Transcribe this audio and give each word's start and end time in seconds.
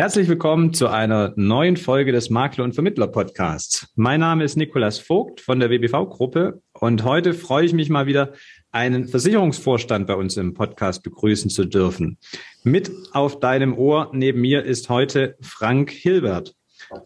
Herzlich 0.00 0.28
willkommen 0.28 0.72
zu 0.72 0.88
einer 0.88 1.34
neuen 1.36 1.76
Folge 1.76 2.10
des 2.10 2.30
Makler 2.30 2.64
und 2.64 2.72
Vermittler 2.72 3.06
Podcasts. 3.06 3.86
Mein 3.96 4.20
Name 4.20 4.44
ist 4.44 4.56
Nikolas 4.56 4.98
Vogt 4.98 5.42
von 5.42 5.60
der 5.60 5.68
WBV 5.68 6.08
Gruppe 6.08 6.62
und 6.72 7.04
heute 7.04 7.34
freue 7.34 7.66
ich 7.66 7.74
mich 7.74 7.90
mal 7.90 8.06
wieder, 8.06 8.32
einen 8.72 9.08
Versicherungsvorstand 9.08 10.06
bei 10.06 10.14
uns 10.14 10.38
im 10.38 10.54
Podcast 10.54 11.02
begrüßen 11.02 11.50
zu 11.50 11.66
dürfen. 11.66 12.16
Mit 12.64 12.90
auf 13.12 13.40
deinem 13.40 13.76
Ohr 13.76 14.08
neben 14.14 14.40
mir 14.40 14.64
ist 14.64 14.88
heute 14.88 15.36
Frank 15.42 15.90
Hilbert. 15.90 16.54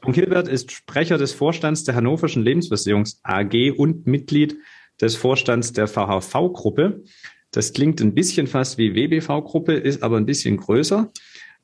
Frank 0.01 0.15
Hilbert 0.15 0.47
ist 0.47 0.71
Sprecher 0.71 1.19
des 1.19 1.33
Vorstands 1.33 1.83
der 1.83 1.97
Hannoverschen 1.97 2.45
Lebensversicherungs 2.45 3.19
AG 3.25 3.73
und 3.77 4.07
Mitglied 4.07 4.57
des 5.01 5.17
Vorstands 5.17 5.73
der 5.73 5.89
VHV-Gruppe. 5.89 7.03
Das 7.51 7.73
klingt 7.73 8.01
ein 8.01 8.15
bisschen 8.15 8.47
fast 8.47 8.79
wie 8.79 8.95
WBV-Gruppe, 8.95 9.73
ist 9.73 10.05
aber 10.05 10.17
ein 10.17 10.27
bisschen 10.27 10.59
größer. 10.59 11.11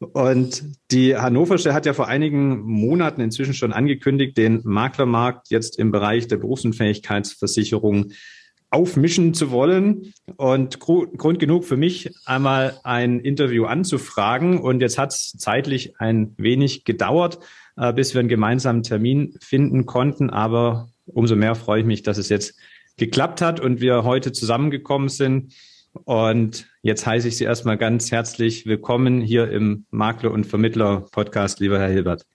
Und 0.00 0.64
die 0.90 1.14
Hannoversche 1.16 1.74
hat 1.74 1.84
ja 1.84 1.92
vor 1.92 2.08
einigen 2.08 2.60
Monaten 2.60 3.20
inzwischen 3.20 3.52
schon 3.52 3.74
angekündigt, 3.74 4.36
den 4.38 4.62
Maklermarkt 4.64 5.50
jetzt 5.50 5.78
im 5.78 5.92
Bereich 5.92 6.26
der 6.26 6.38
Berufsunfähigkeitsversicherung 6.38 8.12
aufmischen 8.70 9.34
zu 9.34 9.50
wollen. 9.50 10.14
Und 10.36 10.80
Grund 10.80 11.38
genug 11.38 11.64
für 11.64 11.76
mich, 11.76 12.10
einmal 12.24 12.78
ein 12.82 13.20
Interview 13.20 13.66
anzufragen. 13.66 14.58
Und 14.58 14.80
jetzt 14.80 14.96
hat 14.96 15.12
es 15.12 15.32
zeitlich 15.36 16.00
ein 16.00 16.34
wenig 16.38 16.84
gedauert, 16.84 17.38
äh, 17.76 17.92
bis 17.92 18.14
wir 18.14 18.20
einen 18.20 18.28
gemeinsamen 18.30 18.82
Termin 18.82 19.34
finden 19.42 19.84
konnten. 19.84 20.30
Aber 20.30 20.88
umso 21.04 21.36
mehr 21.36 21.54
freue 21.54 21.80
ich 21.80 21.86
mich, 21.86 22.02
dass 22.02 22.16
es 22.16 22.30
jetzt 22.30 22.58
geklappt 22.96 23.42
hat 23.42 23.60
und 23.60 23.82
wir 23.82 24.04
heute 24.04 24.32
zusammengekommen 24.32 25.10
sind. 25.10 25.52
Und 25.92 26.68
jetzt 26.82 27.06
heiße 27.06 27.28
ich 27.28 27.36
Sie 27.36 27.44
erstmal 27.44 27.76
ganz 27.76 28.12
herzlich 28.12 28.66
willkommen 28.66 29.20
hier 29.20 29.50
im 29.50 29.86
Makler 29.90 30.30
und 30.30 30.44
Vermittler 30.44 31.06
Podcast, 31.10 31.60
lieber 31.60 31.78
Herr 31.78 31.88
Hilbert. 31.88 32.26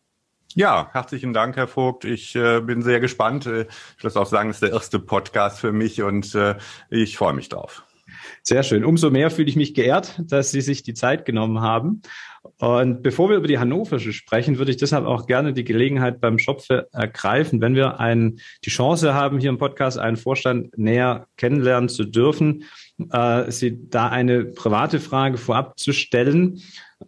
Ja, 0.54 0.90
herzlichen 0.94 1.34
Dank, 1.34 1.56
Herr 1.56 1.68
Vogt. 1.68 2.06
Ich 2.06 2.36
äh, 2.36 2.62
bin 2.62 2.82
sehr 2.82 3.00
gespannt. 3.00 3.46
Äh, 3.46 3.68
ich 3.98 4.04
muss 4.04 4.16
auch 4.16 4.26
sagen, 4.26 4.50
es 4.50 4.58
ist 4.58 4.64
der 4.64 4.72
erste 4.72 5.00
Podcast 5.00 5.60
für 5.60 5.72
mich 5.72 6.02
und 6.02 6.34
äh, 6.36 6.56
ich 6.90 7.18
freue 7.18 7.34
mich 7.34 7.50
drauf. 7.50 7.84
Sehr 8.44 8.64
schön. 8.64 8.86
Umso 8.86 9.10
mehr 9.10 9.32
fühle 9.32 9.50
ich 9.50 9.56
mich 9.56 9.74
geehrt, 9.74 10.22
dass 10.24 10.52
Sie 10.52 10.62
sich 10.62 10.84
die 10.84 10.94
Zeit 10.94 11.26
genommen 11.26 11.62
haben. 11.62 12.02
Und 12.58 13.02
bevor 13.02 13.30
wir 13.30 13.38
über 13.38 13.48
die 13.48 13.58
Hannoversche 13.58 14.14
sprechen, 14.14 14.58
würde 14.58 14.72
ich 14.72 14.78
deshalb 14.78 15.06
auch 15.06 15.26
gerne 15.26 15.54
die 15.54 15.64
Gelegenheit 15.64 16.22
beim 16.22 16.38
Schopfe 16.38 16.88
ergreifen, 16.92 17.60
wenn 17.60 17.76
wir 17.76 18.00
ein, 18.00 18.40
die 18.64 18.70
Chance 18.70 19.14
haben, 19.14 19.40
hier 19.40 19.50
im 19.50 19.58
Podcast 19.58 19.98
einen 19.98 20.18
Vorstand 20.18 20.78
näher 20.78 21.28
kennenlernen 21.38 21.90
zu 21.90 22.04
dürfen, 22.04 22.66
äh, 23.12 23.52
Sie 23.52 23.90
da 23.90 24.10
eine 24.10 24.46
private 24.46 25.00
Frage 25.00 25.38
vorab 25.38 25.80
zu 25.80 25.94
stellen. 25.94 26.62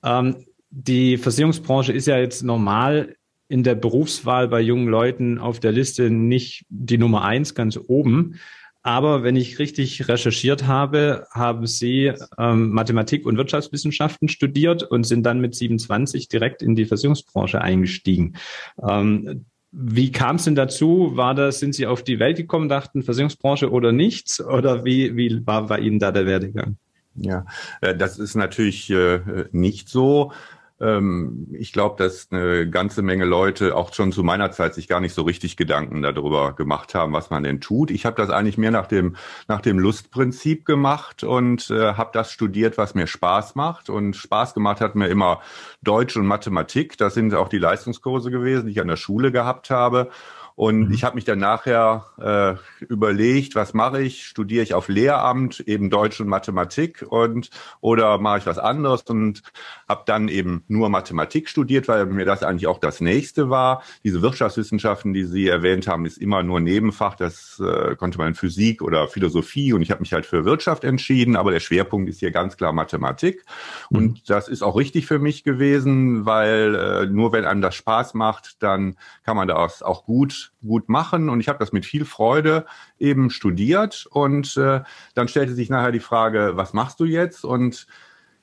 Ähm, 0.03 0.45
die 0.69 1.17
Versicherungsbranche 1.17 1.93
ist 1.93 2.07
ja 2.07 2.17
jetzt 2.17 2.43
normal 2.43 3.15
in 3.49 3.63
der 3.63 3.75
Berufswahl 3.75 4.47
bei 4.47 4.59
jungen 4.59 4.87
Leuten 4.87 5.39
auf 5.39 5.59
der 5.59 5.71
Liste 5.71 6.09
nicht 6.09 6.65
die 6.69 6.97
Nummer 6.97 7.23
eins 7.23 7.55
ganz 7.55 7.79
oben. 7.87 8.35
Aber 8.83 9.21
wenn 9.23 9.35
ich 9.35 9.59
richtig 9.59 10.07
recherchiert 10.07 10.65
habe, 10.65 11.27
haben 11.31 11.67
Sie 11.67 12.13
ähm, 12.37 12.69
Mathematik 12.69 13.25
und 13.25 13.35
Wirtschaftswissenschaften 13.37 14.29
studiert 14.29 14.83
und 14.83 15.03
sind 15.03 15.23
dann 15.23 15.41
mit 15.41 15.55
27 15.55 16.29
direkt 16.29 16.61
in 16.61 16.75
die 16.75 16.85
Versicherungsbranche 16.85 17.59
eingestiegen. 17.59 18.35
Ähm, 18.81 19.45
wie 19.71 20.11
kam 20.11 20.37
es 20.37 20.45
denn 20.45 20.55
dazu? 20.55 21.11
War 21.15 21.35
das, 21.35 21.59
sind 21.59 21.75
Sie 21.75 21.85
auf 21.85 22.03
die 22.03 22.19
Welt 22.19 22.37
gekommen, 22.37 22.69
dachten 22.69 23.03
Versicherungsbranche 23.03 23.69
oder 23.69 23.91
nichts? 23.91 24.41
Oder 24.41 24.85
wie, 24.85 25.15
wie 25.15 25.45
war 25.45 25.67
bei 25.67 25.79
Ihnen 25.79 25.99
da 25.99 26.11
der 26.11 26.25
Werdegang? 26.25 26.77
Ja, 27.15 27.45
äh, 27.81 27.95
das 27.95 28.19
ist 28.19 28.35
natürlich 28.35 28.89
äh, 28.89 29.19
nicht 29.51 29.89
so. 29.89 30.31
Ähm, 30.79 31.47
ich 31.53 31.73
glaube, 31.73 32.01
dass 32.01 32.27
eine 32.31 32.69
ganze 32.69 33.01
Menge 33.01 33.25
Leute 33.25 33.75
auch 33.75 33.93
schon 33.93 34.11
zu 34.11 34.23
meiner 34.23 34.51
Zeit 34.51 34.75
sich 34.75 34.87
gar 34.87 34.99
nicht 34.99 35.13
so 35.13 35.23
richtig 35.23 35.57
Gedanken 35.57 36.01
darüber 36.01 36.53
gemacht 36.53 36.93
haben, 36.93 37.13
was 37.13 37.29
man 37.29 37.43
denn 37.43 37.61
tut. 37.61 37.91
Ich 37.91 38.05
habe 38.05 38.15
das 38.15 38.29
eigentlich 38.29 38.57
mehr 38.57 38.71
nach 38.71 38.87
dem 38.87 39.15
nach 39.47 39.61
dem 39.61 39.79
Lustprinzip 39.79 40.65
gemacht 40.65 41.23
und 41.23 41.69
äh, 41.71 41.93
habe 41.93 42.11
das 42.13 42.31
studiert, 42.31 42.77
was 42.77 42.95
mir 42.95 43.07
Spaß 43.07 43.55
macht. 43.55 43.89
Und 43.89 44.15
Spaß 44.15 44.53
gemacht 44.53 44.81
hat 44.81 44.95
mir 44.95 45.07
immer 45.07 45.41
Deutsch 45.81 46.15
und 46.15 46.25
Mathematik. 46.27 46.97
Das 46.97 47.13
sind 47.13 47.33
auch 47.33 47.49
die 47.49 47.59
Leistungskurse 47.59 48.31
gewesen, 48.31 48.67
die 48.67 48.73
ich 48.73 48.81
an 48.81 48.87
der 48.87 48.97
Schule 48.97 49.31
gehabt 49.31 49.69
habe. 49.69 50.09
Und 50.57 50.87
mhm. 50.87 50.91
ich 50.91 51.03
habe 51.03 51.13
mich 51.13 51.23
dann 51.23 51.37
nachher 51.37 52.07
äh, 52.19 52.83
überlegt, 52.85 53.53
was 53.53 53.75
mache 53.75 54.01
ich? 54.01 54.25
Studiere 54.25 54.63
ich 54.63 54.73
auf 54.73 54.87
Lehramt 54.87 55.59
eben 55.59 55.91
Deutsch 55.91 56.19
und 56.19 56.27
Mathematik 56.27 57.05
und 57.07 57.51
oder 57.79 58.17
mache 58.17 58.39
ich 58.39 58.47
was 58.47 58.57
anderes 58.57 59.03
und 59.03 59.43
habe 59.87 60.01
dann 60.07 60.29
eben 60.29 60.63
nur 60.67 60.89
Mathematik 60.89 61.47
studiert, 61.47 61.87
weil 61.87 62.07
mir 62.07 62.25
das 62.25 62.41
eigentlich 62.41 62.65
auch 62.65 62.79
das 62.79 63.01
nächste 63.01 63.51
war. 63.51 63.83
Diese 64.03 64.23
Wirtschaftswissenschaften, 64.23 65.13
die 65.13 65.25
Sie 65.25 65.47
erwähnt 65.47 65.87
haben, 65.87 66.07
ist 66.07 66.17
immer 66.17 66.41
nur 66.41 66.59
Nebenfach. 66.59 67.15
Das 67.15 67.61
äh, 67.63 67.95
konnte 67.95 68.17
man 68.17 68.29
in 68.29 68.33
Physik 68.35 68.81
oder 68.81 69.07
Philosophie 69.07 69.73
und 69.73 69.83
ich 69.83 69.91
habe 69.91 70.01
mich 70.01 70.11
halt 70.11 70.25
für 70.25 70.43
Wirtschaft 70.43 70.83
entschieden, 70.83 71.35
aber 71.35 71.51
der 71.51 71.59
Schwerpunkt 71.59 72.09
ist 72.09 72.19
hier 72.19 72.31
ganz 72.31 72.57
klar 72.57 72.73
Mathematik. 72.73 73.45
Mhm. 73.91 73.97
Und 73.97 74.29
das 74.31 74.47
ist 74.47 74.63
auch 74.63 74.75
richtig 74.75 75.05
für 75.05 75.19
mich 75.19 75.43
gewesen, 75.43 76.25
weil 76.25 76.73
äh, 76.73 77.05
nur 77.05 77.31
wenn 77.31 77.45
einem 77.45 77.61
das 77.61 77.75
Spaß 77.75 78.15
macht, 78.15 78.63
dann 78.63 78.97
kann 79.23 79.37
man 79.37 79.47
das 79.47 79.83
auch 79.83 80.03
gut 80.03 80.46
gut 80.65 80.89
machen. 80.89 81.29
Und 81.29 81.39
ich 81.39 81.49
habe 81.49 81.59
das 81.59 81.71
mit 81.71 81.85
viel 81.85 82.05
Freude 82.05 82.65
eben 82.99 83.29
studiert. 83.29 84.07
Und 84.09 84.57
äh, 84.57 84.81
dann 85.15 85.27
stellte 85.27 85.53
sich 85.53 85.69
nachher 85.69 85.91
die 85.91 85.99
Frage, 85.99 86.53
was 86.55 86.73
machst 86.73 86.99
du 86.99 87.05
jetzt? 87.05 87.43
Und 87.43 87.87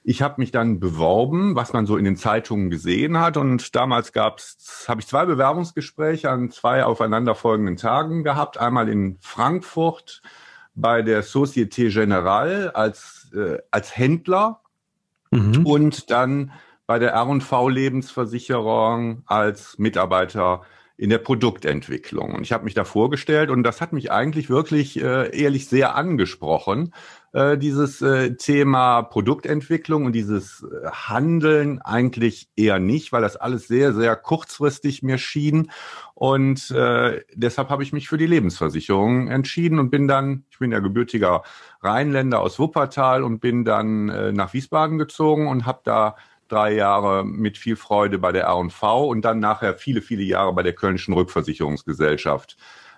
ich 0.03 0.21
habe 0.21 0.35
mich 0.39 0.51
dann 0.51 0.81
beworben, 0.81 1.57
was 1.57 1.73
man 1.73 1.87
so 1.87 1.97
in 1.97 2.05
den 2.05 2.17
Zeitungen 2.17 2.71
gesehen 2.71 3.19
hat. 3.19 3.37
Und 3.37 3.75
damals 3.75 4.13
gab's, 4.13 4.85
habe 4.89 5.01
ich 5.01 5.07
zwei 5.07 5.25
Bewerbungsgespräche 5.25 6.31
an 6.31 6.51
zwei 6.51 6.85
aufeinanderfolgenden 6.85 7.77
Tagen 7.77 8.23
gehabt, 8.23 8.59
einmal 8.59 8.89
in 8.89 9.17
Frankfurt 9.21 10.23
bei 10.75 11.03
der 11.03 11.25
Société 11.25 11.89
Générale 11.91 12.75
als 12.75 13.31
äh, 13.35 13.59
als 13.71 13.97
Händler. 13.97 14.61
Mhm. 15.35 15.67
und 15.67 16.11
dann 16.11 16.53
bei 16.87 16.99
der 16.99 17.13
R&V 17.13 17.69
Lebensversicherung 17.69 19.23
als 19.27 19.79
Mitarbeiter 19.79 20.63
in 20.97 21.11
der 21.11 21.19
Produktentwicklung. 21.19 22.35
Und 22.35 22.43
ich 22.43 22.53
habe 22.53 22.65
mich 22.65 22.75
da 22.75 22.85
vorgestellt 22.85 23.51
und 23.51 23.65
das 23.65 23.81
hat 23.81 23.93
mich 23.93 24.13
eigentlich 24.13 24.49
wirklich 24.49 25.01
äh, 25.03 25.37
ehrlich 25.37 25.67
sehr 25.67 25.97
angesprochen, 25.97 26.95
äh, 27.33 27.59
dieses 27.59 28.01
äh, 28.01 28.37
Thema 28.37 29.03
Produktentwicklung 29.03 30.05
und 30.05 30.13
dieses 30.13 30.63
äh, 30.63 30.89
Handeln 30.91 31.81
eigentlich 31.83 32.49
eher 32.55 32.79
nicht, 32.79 33.11
weil 33.11 33.23
das 33.23 33.37
alles 33.37 33.67
sehr, 33.67 33.93
sehr 33.93 34.15
kurzfristig 34.15 35.03
mir 35.03 35.19
schien. 35.19 35.73
Und 36.15 36.71
äh, 36.71 37.23
deshalb 37.35 37.71
habe 37.71 37.83
ich 37.83 37.93
mich 37.93 38.09
für 38.09 38.19
die 38.19 38.27
Lebensversicherung 38.27 39.27
entschieden 39.27 39.81
und 39.81 39.91
bin 39.91 40.07
dann, 40.07 40.45
ich 40.49 40.61
bin 40.61 40.71
ja 40.71 40.79
gebürtiger 40.79 41.43
Rheinländer 41.83 42.41
aus 42.41 42.61
Wuppertal 42.61 43.25
und 43.25 43.41
bin 43.41 43.65
dann 43.65 44.11
äh, 44.11 44.31
nach 44.31 44.55
Wiesbaden 44.55 44.97
gezogen 44.99 45.49
und 45.49 45.67
habe 45.67 45.81
da 45.83 46.15
drei 46.49 46.75
Jahre 46.75 47.25
mit 47.25 47.59
viel 47.59 47.77
Freude 47.77 48.19
bei 48.19 48.33
der 48.33 48.45
R&V 48.45 49.07
und 49.07 49.25
dann 49.25 49.41
nachher 49.41 49.75
viele, 49.75 50.03
viele 50.03 50.23
Jahre 50.23 50.53
bei 50.53 50.63
der 50.63 50.75
Kölnischen 50.75 51.15
Rückversicherungsgesellschaft 51.15 52.57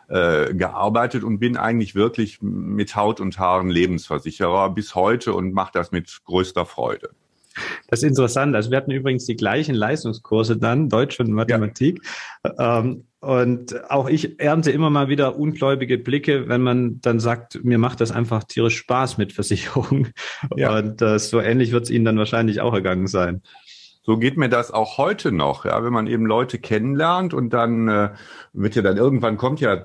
äh, 0.09 0.55
gearbeitet 0.55 1.25
und 1.25 1.39
bin 1.39 1.57
eigentlich 1.57 1.95
wirklich 1.95 2.41
mit 2.41 2.95
Haut 2.95 3.21
und 3.21 3.39
Haaren 3.39 3.71
Lebensversicherer 3.71 4.71
bis 4.71 4.95
heute 4.95 5.35
und 5.35 5.53
mache 5.53 5.73
das 5.73 5.91
mit 5.91 6.21
größter 6.25 6.65
Freude. 6.65 7.11
Das 7.89 8.03
ist 8.03 8.09
interessant. 8.09 8.55
Also 8.55 8.71
wir 8.71 8.77
hatten 8.77 8.91
übrigens 8.91 9.25
die 9.25 9.37
gleichen 9.37 9.75
Leistungskurse 9.75 10.57
dann, 10.57 10.89
Deutsch 10.89 11.19
und 11.21 11.31
Mathematik. 11.31 12.03
Ja. 12.45 12.81
Ähm, 12.81 13.07
und 13.27 13.91
auch 13.91 14.09
ich 14.09 14.39
ernte 14.39 14.71
immer 14.71 14.89
mal 14.89 15.09
wieder 15.09 15.37
ungläubige 15.37 15.99
Blicke, 15.99 16.49
wenn 16.49 16.63
man 16.63 17.01
dann 17.01 17.19
sagt, 17.19 17.65
mir 17.65 17.77
macht 17.77 18.01
das 18.01 18.13
einfach 18.13 18.45
tierisch 18.45 18.77
Spaß 18.77 19.19
mit 19.19 19.33
Versicherung. 19.33 20.09
Ja. 20.57 20.79
Und 20.79 21.03
äh, 21.03 21.19
so 21.19 21.41
ähnlich 21.41 21.73
wird 21.73 21.85
es 21.85 21.91
Ihnen 21.91 22.05
dann 22.05 22.19
wahrscheinlich 22.19 22.61
auch 22.61 22.73
ergangen 22.73 23.09
sein 23.09 23.43
so 24.07 24.17
geht 24.17 24.37
mir 24.37 24.49
das 24.49 24.71
auch 24.71 24.99
heute 24.99 25.33
noch, 25.33 25.65
ja, 25.65 25.83
wenn 25.83 25.93
man 25.93 26.07
eben 26.07 26.27
Leute 26.27 26.61
kennenlernt 26.61 27.35
und 27.35 27.51
dann 27.51 27.89
äh, 27.89 28.11
wird 28.53 28.77
ja 28.77 28.83
dann 28.83 28.97
irgendwann 28.97 29.37
kommt 29.37 29.61
ja 29.61 29.83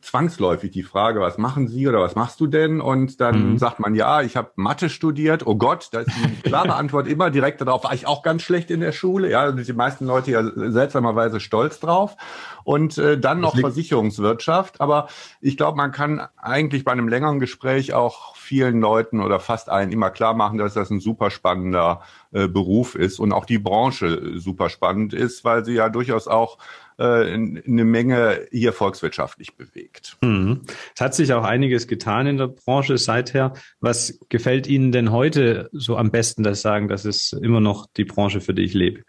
zwangsläufig 0.00 0.70
die 0.70 0.82
Frage, 0.82 1.20
was 1.20 1.36
machen 1.36 1.68
Sie 1.68 1.86
oder 1.86 2.00
was 2.00 2.14
machst 2.14 2.40
du 2.40 2.46
denn? 2.46 2.80
Und 2.80 3.20
dann 3.20 3.52
mhm. 3.52 3.58
sagt 3.58 3.80
man, 3.80 3.94
ja, 3.94 4.22
ich 4.22 4.38
habe 4.38 4.52
Mathe 4.56 4.88
studiert. 4.88 5.46
Oh 5.46 5.56
Gott, 5.56 5.90
da 5.92 6.00
ist 6.00 6.10
die 6.10 6.42
klare 6.48 6.74
Antwort 6.74 7.06
immer 7.06 7.30
direkt 7.30 7.60
darauf, 7.60 7.84
war 7.84 7.92
ich 7.92 8.06
auch 8.06 8.22
ganz 8.22 8.40
schlecht 8.40 8.70
in 8.70 8.80
der 8.80 8.92
Schule. 8.92 9.30
Ja, 9.30 9.52
sind 9.52 9.68
die 9.68 9.72
meisten 9.74 10.06
Leute 10.06 10.30
ja 10.30 10.42
seltsamerweise 10.42 11.38
stolz 11.38 11.80
drauf. 11.80 12.16
Und 12.64 12.96
äh, 12.96 13.20
dann 13.20 13.40
noch 13.40 13.58
Versicherungswirtschaft. 13.58 14.80
Aber 14.80 15.08
ich 15.42 15.58
glaube, 15.58 15.76
man 15.76 15.92
kann 15.92 16.26
eigentlich 16.38 16.82
bei 16.82 16.92
einem 16.92 17.08
längeren 17.08 17.40
Gespräch 17.40 17.92
auch 17.92 18.36
vielen 18.36 18.80
Leuten 18.80 19.20
oder 19.20 19.38
fast 19.38 19.68
allen 19.68 19.92
immer 19.92 20.10
klar 20.10 20.32
machen, 20.32 20.56
dass 20.56 20.72
das 20.72 20.88
ein 20.88 21.00
super 21.00 21.30
spannender 21.30 22.00
äh, 22.34 22.48
Beruf 22.48 22.96
ist 22.96 23.20
und 23.20 23.32
auch 23.32 23.44
die 23.44 23.58
Branche 23.58 24.38
super 24.38 24.68
spannend 24.68 25.14
ist, 25.14 25.44
weil 25.44 25.64
sie 25.64 25.74
ja 25.74 25.88
durchaus 25.88 26.26
auch 26.26 26.58
äh, 26.98 27.04
eine 27.04 27.84
Menge 27.84 28.46
hier 28.50 28.72
volkswirtschaftlich 28.72 29.56
bewegt. 29.56 30.16
Mhm. 30.20 30.62
Es 30.94 31.00
hat 31.00 31.14
sich 31.14 31.32
auch 31.32 31.44
einiges 31.44 31.86
getan 31.86 32.26
in 32.26 32.36
der 32.36 32.48
Branche 32.48 32.98
seither. 32.98 33.52
Was 33.80 34.18
gefällt 34.30 34.66
Ihnen 34.66 34.90
denn 34.90 35.12
heute 35.12 35.68
so 35.72 35.96
am 35.96 36.10
besten, 36.10 36.42
dass 36.42 36.58
Sie 36.58 36.62
sagen, 36.62 36.88
das 36.88 37.04
ist 37.04 37.34
immer 37.34 37.60
noch 37.60 37.86
die 37.96 38.04
Branche, 38.04 38.40
für 38.40 38.52
die 38.52 38.62
ich 38.62 38.74
lebe? 38.74 39.02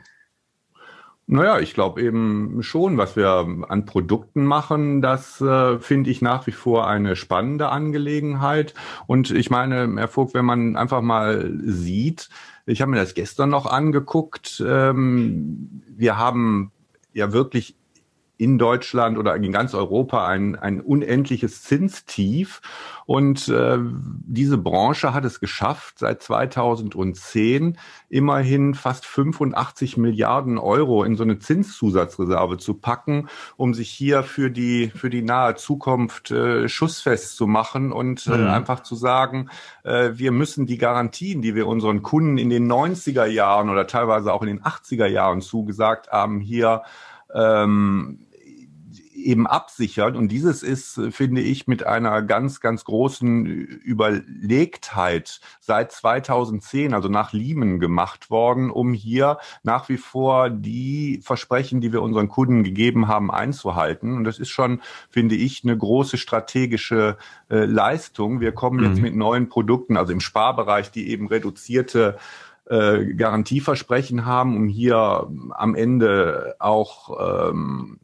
Naja, 1.27 1.59
ich 1.59 1.73
glaube 1.73 2.03
eben 2.03 2.61
schon, 2.61 2.99
was 2.99 3.15
wir 3.15 3.47
an 3.67 3.85
Produkten 3.85 4.45
machen, 4.45 5.01
das 5.01 5.41
äh, 5.41 5.79
finde 5.79 6.11
ich 6.11 6.21
nach 6.21 6.45
wie 6.45 6.51
vor 6.51 6.87
eine 6.87 7.15
spannende 7.15 7.69
Angelegenheit. 7.69 8.75
Und 9.07 9.31
ich 9.31 9.49
meine, 9.49 9.91
Herr 9.97 10.07
Vogt, 10.07 10.35
wenn 10.35 10.45
man 10.45 10.75
einfach 10.75 11.01
mal 11.01 11.51
sieht, 11.63 12.29
ich 12.65 12.81
habe 12.81 12.91
mir 12.91 12.97
das 12.97 13.13
gestern 13.13 13.49
noch 13.49 13.65
angeguckt, 13.65 14.63
ähm, 14.65 15.83
wir 15.87 16.17
haben 16.17 16.71
ja 17.13 17.31
wirklich 17.31 17.75
in 18.37 18.57
Deutschland 18.57 19.17
oder 19.17 19.35
in 19.35 19.51
ganz 19.51 19.73
Europa 19.73 20.27
ein, 20.27 20.55
ein 20.55 20.81
unendliches 20.81 21.63
Zinstief. 21.63 22.61
Und 23.05 23.47
äh, 23.49 23.77
diese 23.79 24.57
Branche 24.57 25.13
hat 25.13 25.25
es 25.25 25.39
geschafft, 25.39 25.99
seit 25.99 26.23
2010 26.23 27.77
immerhin 28.09 28.73
fast 28.73 29.05
85 29.05 29.97
Milliarden 29.97 30.57
Euro 30.57 31.03
in 31.03 31.15
so 31.15 31.23
eine 31.23 31.37
Zinszusatzreserve 31.37 32.57
zu 32.57 32.73
packen, 32.73 33.29
um 33.57 33.73
sich 33.73 33.89
hier 33.89 34.23
für 34.23 34.49
die, 34.49 34.91
für 34.95 35.09
die 35.09 35.21
nahe 35.21 35.55
Zukunft 35.55 36.31
äh, 36.31 36.67
schussfest 36.67 37.37
zu 37.37 37.45
machen 37.45 37.91
und 37.91 38.25
äh, 38.25 38.37
mhm. 38.37 38.47
einfach 38.47 38.81
zu 38.81 38.95
sagen, 38.95 39.49
äh, 39.83 40.11
wir 40.15 40.31
müssen 40.31 40.65
die 40.65 40.77
Garantien, 40.77 41.41
die 41.41 41.53
wir 41.53 41.67
unseren 41.67 42.01
Kunden 42.01 42.37
in 42.39 42.49
den 42.49 42.69
90er 42.69 43.25
Jahren 43.25 43.69
oder 43.69 43.85
teilweise 43.85 44.33
auch 44.33 44.41
in 44.41 44.47
den 44.47 44.61
80er 44.63 45.07
Jahren 45.07 45.41
zugesagt 45.41 46.11
haben, 46.11 46.39
hier 46.39 46.81
ähm, 47.33 48.24
eben 49.25 49.47
absichern. 49.47 50.15
Und 50.15 50.29
dieses 50.29 50.63
ist, 50.63 51.01
finde 51.11 51.41
ich, 51.41 51.67
mit 51.67 51.85
einer 51.85 52.21
ganz, 52.21 52.61
ganz 52.61 52.85
großen 52.85 53.45
Überlegtheit 53.45 55.39
seit 55.59 55.91
2010, 55.91 56.93
also 56.93 57.09
nach 57.09 57.33
Lehman 57.33 57.79
gemacht 57.79 58.29
worden, 58.29 58.69
um 58.69 58.93
hier 58.93 59.37
nach 59.63 59.89
wie 59.89 59.97
vor 59.97 60.49
die 60.49 61.19
Versprechen, 61.23 61.81
die 61.81 61.91
wir 61.91 62.01
unseren 62.01 62.29
Kunden 62.29 62.63
gegeben 62.63 63.07
haben, 63.07 63.31
einzuhalten. 63.31 64.15
Und 64.17 64.23
das 64.23 64.39
ist 64.39 64.49
schon, 64.49 64.81
finde 65.09 65.35
ich, 65.35 65.63
eine 65.63 65.77
große 65.77 66.17
strategische 66.17 67.17
äh, 67.49 67.65
Leistung. 67.65 68.39
Wir 68.39 68.51
kommen 68.51 68.79
mhm. 68.79 68.85
jetzt 68.85 69.01
mit 69.01 69.15
neuen 69.15 69.49
Produkten, 69.49 69.97
also 69.97 70.13
im 70.13 70.21
Sparbereich, 70.21 70.91
die 70.91 71.09
eben 71.09 71.27
reduzierte 71.27 72.17
äh, 72.67 73.13
Garantieversprechen 73.13 74.25
haben, 74.25 74.55
um 74.55 74.67
hier 74.67 75.27
am 75.51 75.75
Ende 75.75 76.55
auch 76.59 77.49
ähm, 77.49 77.99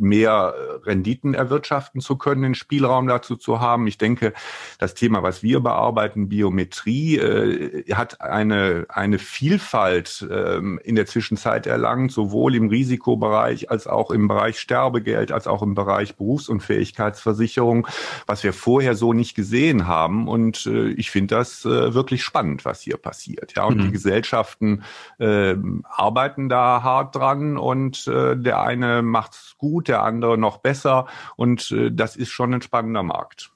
mehr 0.00 0.54
äh, 0.56 0.86
Renditen 0.86 1.34
erwirtschaften 1.34 2.00
zu 2.00 2.16
können, 2.16 2.42
den 2.42 2.54
Spielraum 2.54 3.06
dazu 3.06 3.36
zu 3.36 3.60
haben. 3.60 3.86
Ich 3.86 3.98
denke, 3.98 4.32
das 4.78 4.94
Thema, 4.94 5.22
was 5.22 5.42
wir 5.42 5.60
bearbeiten, 5.60 6.28
Biometrie, 6.28 7.18
äh, 7.18 7.92
hat 7.92 8.20
eine, 8.20 8.86
eine 8.88 9.18
Vielfalt 9.18 10.26
ähm, 10.30 10.80
in 10.82 10.96
der 10.96 11.06
Zwischenzeit 11.06 11.66
erlangt, 11.66 12.12
sowohl 12.12 12.54
im 12.54 12.68
Risikobereich 12.68 13.70
als 13.70 13.86
auch 13.86 14.10
im 14.10 14.28
Bereich 14.28 14.58
Sterbegeld, 14.58 15.32
als 15.32 15.46
auch 15.46 15.62
im 15.62 15.74
Bereich 15.74 16.16
Berufsunfähigkeitsversicherung, 16.16 17.86
was 18.26 18.42
wir 18.42 18.52
vorher 18.52 18.94
so 18.94 19.12
nicht 19.12 19.34
gesehen 19.34 19.86
haben. 19.86 20.28
Und 20.28 20.66
äh, 20.66 20.88
ich 20.90 21.10
finde 21.10 21.36
das 21.36 21.64
äh, 21.64 21.94
wirklich 21.94 22.22
spannend, 22.22 22.64
was 22.64 22.80
hier 22.80 22.96
passiert. 22.96 23.54
Ja, 23.56 23.64
und 23.64 23.76
mhm. 23.76 23.82
die 23.82 23.92
Gesellschaften 23.92 24.82
äh, 25.18 25.56
arbeiten 25.84 26.48
da 26.48 26.82
hart 26.82 27.16
dran 27.16 27.58
und 27.58 28.06
äh, 28.06 28.36
der 28.36 28.62
eine 28.62 29.02
macht's 29.02 29.56
gut, 29.58 29.88
der 29.90 30.02
andere 30.02 30.38
noch 30.38 30.58
besser. 30.58 31.06
Und 31.36 31.70
äh, 31.72 31.90
das 31.92 32.16
ist 32.16 32.30
schon 32.30 32.54
ein 32.54 32.62
spannender 32.62 33.02
Markt. 33.02 33.50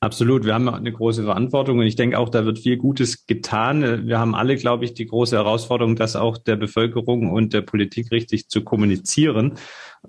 Absolut. 0.00 0.44
Wir 0.44 0.54
haben 0.54 0.68
eine 0.68 0.92
große 0.92 1.24
Verantwortung 1.24 1.78
und 1.78 1.86
ich 1.86 1.96
denke 1.96 2.18
auch, 2.18 2.28
da 2.28 2.44
wird 2.44 2.58
viel 2.58 2.76
Gutes 2.76 3.26
getan. 3.26 4.06
Wir 4.06 4.18
haben 4.18 4.34
alle, 4.34 4.56
glaube 4.56 4.84
ich, 4.84 4.94
die 4.94 5.06
große 5.06 5.36
Herausforderung, 5.36 5.96
das 5.96 6.16
auch 6.16 6.38
der 6.38 6.56
Bevölkerung 6.56 7.30
und 7.30 7.52
der 7.52 7.62
Politik 7.62 8.10
richtig 8.12 8.48
zu 8.48 8.62
kommunizieren. 8.62 9.54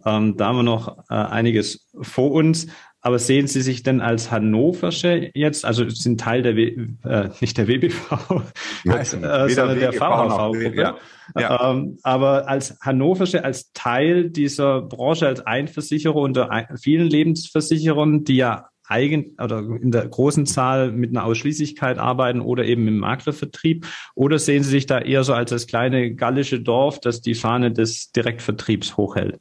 Ähm, 0.06 0.38
da 0.38 0.48
haben 0.48 0.58
wir 0.58 0.64
noch 0.64 1.00
äh, 1.10 1.16
einiges 1.16 1.90
vor 2.02 2.32
uns. 2.32 2.68
Aber 3.02 3.18
sehen 3.18 3.48
Sie 3.48 3.62
sich 3.62 3.84
denn 3.84 4.02
als 4.02 4.30
Hannoversche 4.30 5.32
jetzt, 5.34 5.64
also 5.64 5.88
sind 5.90 6.20
Teil 6.20 6.42
der, 6.42 6.56
w, 6.58 6.88
äh, 7.06 7.30
nicht 7.40 7.58
der 7.58 7.68
WBV, 7.68 8.44
ja, 8.84 8.98
äh, 8.98 9.06
sondern 9.06 9.80
der 9.80 9.94
VHV-Gruppe, 9.94 10.76
ja. 10.76 10.98
ja. 11.38 11.72
Ähm, 11.72 11.98
aber 12.04 12.50
als 12.50 12.78
Hannoversche, 12.82 13.46
als 13.46 13.72
Teil 13.72 14.30
dieser 14.30 14.82
Branche, 14.82 15.28
als 15.28 15.40
Einversicherer 15.40 16.18
unter 16.18 16.68
vielen 16.82 17.08
Lebensversicherern, 17.08 18.26
die 18.26 18.36
ja 18.36 18.70
eigen 18.90 19.36
oder 19.42 19.60
in 19.60 19.92
der 19.92 20.08
großen 20.08 20.46
Zahl 20.46 20.92
mit 20.92 21.12
einer 21.12 21.24
Ausschließlichkeit 21.24 22.00
arbeiten 22.00 22.42
oder 22.42 22.66
eben 22.66 22.88
im 22.88 22.98
Maklervertrieb? 22.98 23.86
Oder 24.16 24.40
sehen 24.40 24.64
Sie 24.64 24.72
sich 24.72 24.88
da 24.88 25.00
eher 25.00 25.24
so 25.24 25.34
als 25.34 25.52
das 25.52 25.68
kleine 25.68 26.16
gallische 26.16 26.60
Dorf, 26.60 27.00
das 27.00 27.22
die 27.22 27.36
Fahne 27.36 27.72
des 27.72 28.12
Direktvertriebs 28.12 28.98
hochhält? 28.98 29.40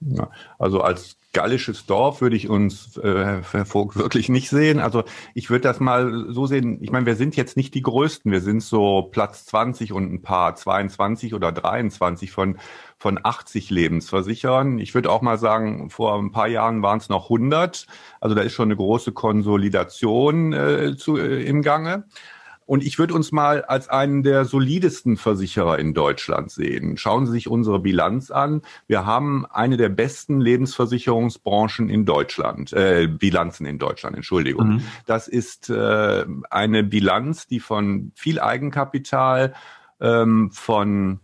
Ja, 0.00 0.30
also 0.58 0.80
als 0.80 1.16
gallisches 1.32 1.86
Dorf 1.86 2.20
würde 2.20 2.36
ich 2.36 2.48
uns, 2.48 2.96
äh, 2.98 3.42
wirklich 3.42 4.28
nicht 4.28 4.50
sehen. 4.50 4.78
Also 4.78 5.04
ich 5.34 5.50
würde 5.50 5.62
das 5.62 5.80
mal 5.80 6.26
so 6.28 6.46
sehen, 6.46 6.78
ich 6.82 6.90
meine, 6.90 7.06
wir 7.06 7.16
sind 7.16 7.36
jetzt 7.36 7.56
nicht 7.56 7.74
die 7.74 7.82
Größten, 7.82 8.30
wir 8.30 8.40
sind 8.40 8.62
so 8.62 9.02
Platz 9.10 9.46
20 9.46 9.92
und 9.92 10.12
ein 10.12 10.22
paar 10.22 10.54
22 10.54 11.34
oder 11.34 11.52
23 11.52 12.30
von, 12.30 12.58
von 12.98 13.18
80 13.22 13.70
Lebensversicherern. 13.70 14.78
Ich 14.78 14.94
würde 14.94 15.10
auch 15.10 15.22
mal 15.22 15.38
sagen, 15.38 15.90
vor 15.90 16.18
ein 16.18 16.32
paar 16.32 16.48
Jahren 16.48 16.82
waren 16.82 16.98
es 16.98 17.08
noch 17.08 17.24
100. 17.24 17.86
Also 18.20 18.34
da 18.34 18.42
ist 18.42 18.52
schon 18.52 18.68
eine 18.68 18.76
große 18.76 19.12
Konsolidation 19.12 20.52
äh, 20.52 20.96
zu, 20.96 21.16
äh, 21.16 21.42
im 21.44 21.62
Gange. 21.62 22.04
Und 22.66 22.82
ich 22.84 22.98
würde 22.98 23.14
uns 23.14 23.32
mal 23.32 23.64
als 23.64 23.88
einen 23.88 24.22
der 24.22 24.44
solidesten 24.44 25.16
Versicherer 25.16 25.78
in 25.78 25.94
Deutschland 25.94 26.50
sehen. 26.50 26.96
Schauen 26.96 27.26
Sie 27.26 27.32
sich 27.32 27.48
unsere 27.48 27.80
Bilanz 27.80 28.30
an. 28.30 28.62
Wir 28.86 29.04
haben 29.04 29.46
eine 29.46 29.76
der 29.76 29.88
besten 29.88 30.40
Lebensversicherungsbranchen 30.40 31.88
in 31.88 32.04
Deutschland, 32.04 32.72
äh, 32.72 33.08
Bilanzen 33.08 33.66
in 33.66 33.78
Deutschland, 33.78 34.16
Entschuldigung. 34.16 34.68
Mhm. 34.68 34.82
Das 35.06 35.28
ist 35.28 35.70
äh, 35.70 36.24
eine 36.50 36.84
Bilanz, 36.84 37.46
die 37.46 37.60
von 37.60 38.12
viel 38.14 38.40
Eigenkapital, 38.40 39.54
ähm, 40.00 40.50
von 40.52 41.20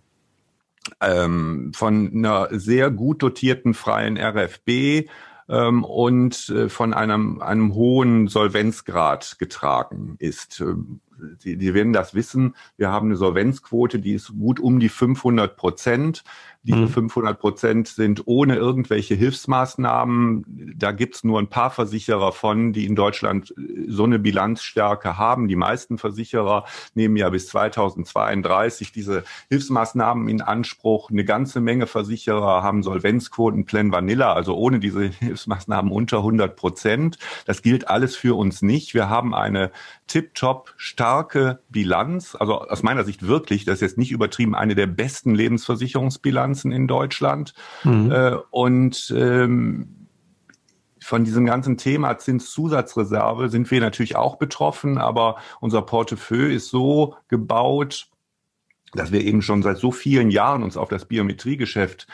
ähm, 1.00 1.73
von 1.75 2.11
einer 2.14 2.49
sehr 2.50 2.90
gut 2.90 3.23
dotierten 3.23 3.75
freien 3.75 4.17
RFB 4.17 5.08
ähm, 5.49 5.85
und 5.85 6.49
äh, 6.49 6.69
von 6.69 6.94
einem, 6.94 7.40
einem 7.40 7.75
hohen 7.75 8.29
Solvenzgrad 8.29 9.38
getragen 9.38 10.17
ist. 10.19 10.62
Die, 11.44 11.56
die 11.56 11.75
werden 11.75 11.93
das 11.93 12.15
wissen. 12.15 12.55
Wir 12.76 12.91
haben 12.91 13.09
eine 13.09 13.17
Solvenzquote, 13.17 13.99
die 13.99 14.12
ist 14.12 14.32
gut 14.38 14.61
um 14.61 14.79
die 14.79 14.88
500 14.88 15.56
Prozent. 15.56 16.23
Diese 16.65 16.87
500 16.87 17.37
mhm. 17.37 17.41
Prozent 17.41 17.88
sind 17.88 18.23
ohne 18.26 18.57
irgendwelche 18.57 19.14
Hilfsmaßnahmen. 19.14 20.75
Da 20.76 20.93
gibt's 20.93 21.25
nur 21.25 21.38
ein 21.38 21.49
paar 21.49 21.71
Versicherer 21.71 22.33
von, 22.33 22.73
die 22.73 22.85
in 22.85 22.95
Deutschland 22.95 23.54
äh, 23.57 23.87
so 23.88 24.04
eine 24.04 24.19
Bilanzstärke 24.19 25.16
haben. 25.16 25.49
Die 25.49 25.57
meisten 25.57 25.99
Versicherer 25.99 26.64
nehmen 26.95 27.16
ja 27.16 27.31
bis 27.31 27.49
2032 27.49 28.93
diese 28.93 29.25
Hilfsmaßnahmen 29.49 30.28
in 30.28 30.43
Anspruch. 30.43 31.11
Eine 31.11 31.25
ganze 31.25 31.61
Menge 31.61 31.87
Versicherer 31.87 32.62
haben 32.62 32.83
Solvenzquoten 32.83 33.64
Plan 33.64 33.90
Vanilla, 33.90 34.35
also 34.35 34.57
ohne 34.57 34.78
diese 34.78 35.04
Hilfsmaßnahmen 35.04 35.90
unter 35.90 36.19
100 36.19 36.54
Prozent. 36.54 37.19
Das 37.47 37.62
gilt 37.62 37.88
alles 37.88 38.14
für 38.14 38.37
uns 38.37 38.61
nicht. 38.62 38.93
Wir 38.93 39.09
haben 39.09 39.35
eine 39.35 39.71
tiptop 40.07 40.75
starke 40.76 41.08
Bilanz. 41.69 42.35
Also 42.35 42.61
aus 42.61 42.83
meiner 42.83 43.05
Sicht 43.05 43.27
wirklich, 43.27 43.65
das 43.65 43.77
ist 43.77 43.81
jetzt 43.83 43.99
nicht 43.99 44.12
übertrieben, 44.12 44.55
eine 44.55 44.75
der 44.75 44.87
besten 44.87 45.35
Lebensversicherungsbilanzen 45.35 46.73
in 46.73 46.87
Deutschland. 46.87 47.55
Mhm. 47.85 48.11
Äh, 48.11 48.37
und 48.50 49.12
ähm, 49.17 50.09
von 51.00 51.25
diesem 51.25 51.47
ganzen 51.47 51.77
Thema 51.79 52.19
Zinszusatzreserve 52.19 53.49
sind 53.49 53.71
wir 53.71 53.81
natürlich 53.81 54.17
auch 54.17 54.37
betroffen, 54.37 54.99
aber 54.99 55.37
unser 55.61 55.83
Portefeuille 55.83 56.53
ist 56.53 56.69
so 56.69 57.15
gebaut, 57.29 58.09
dass 58.93 59.12
wir 59.12 59.23
eben 59.23 59.43
schon 59.43 59.62
seit 59.62 59.79
so 59.79 59.91
vielen 59.91 60.31
Jahren 60.31 60.62
uns 60.62 60.77
auf 60.77 60.88
das 60.88 61.07
Biometriegeschäft 61.07 62.07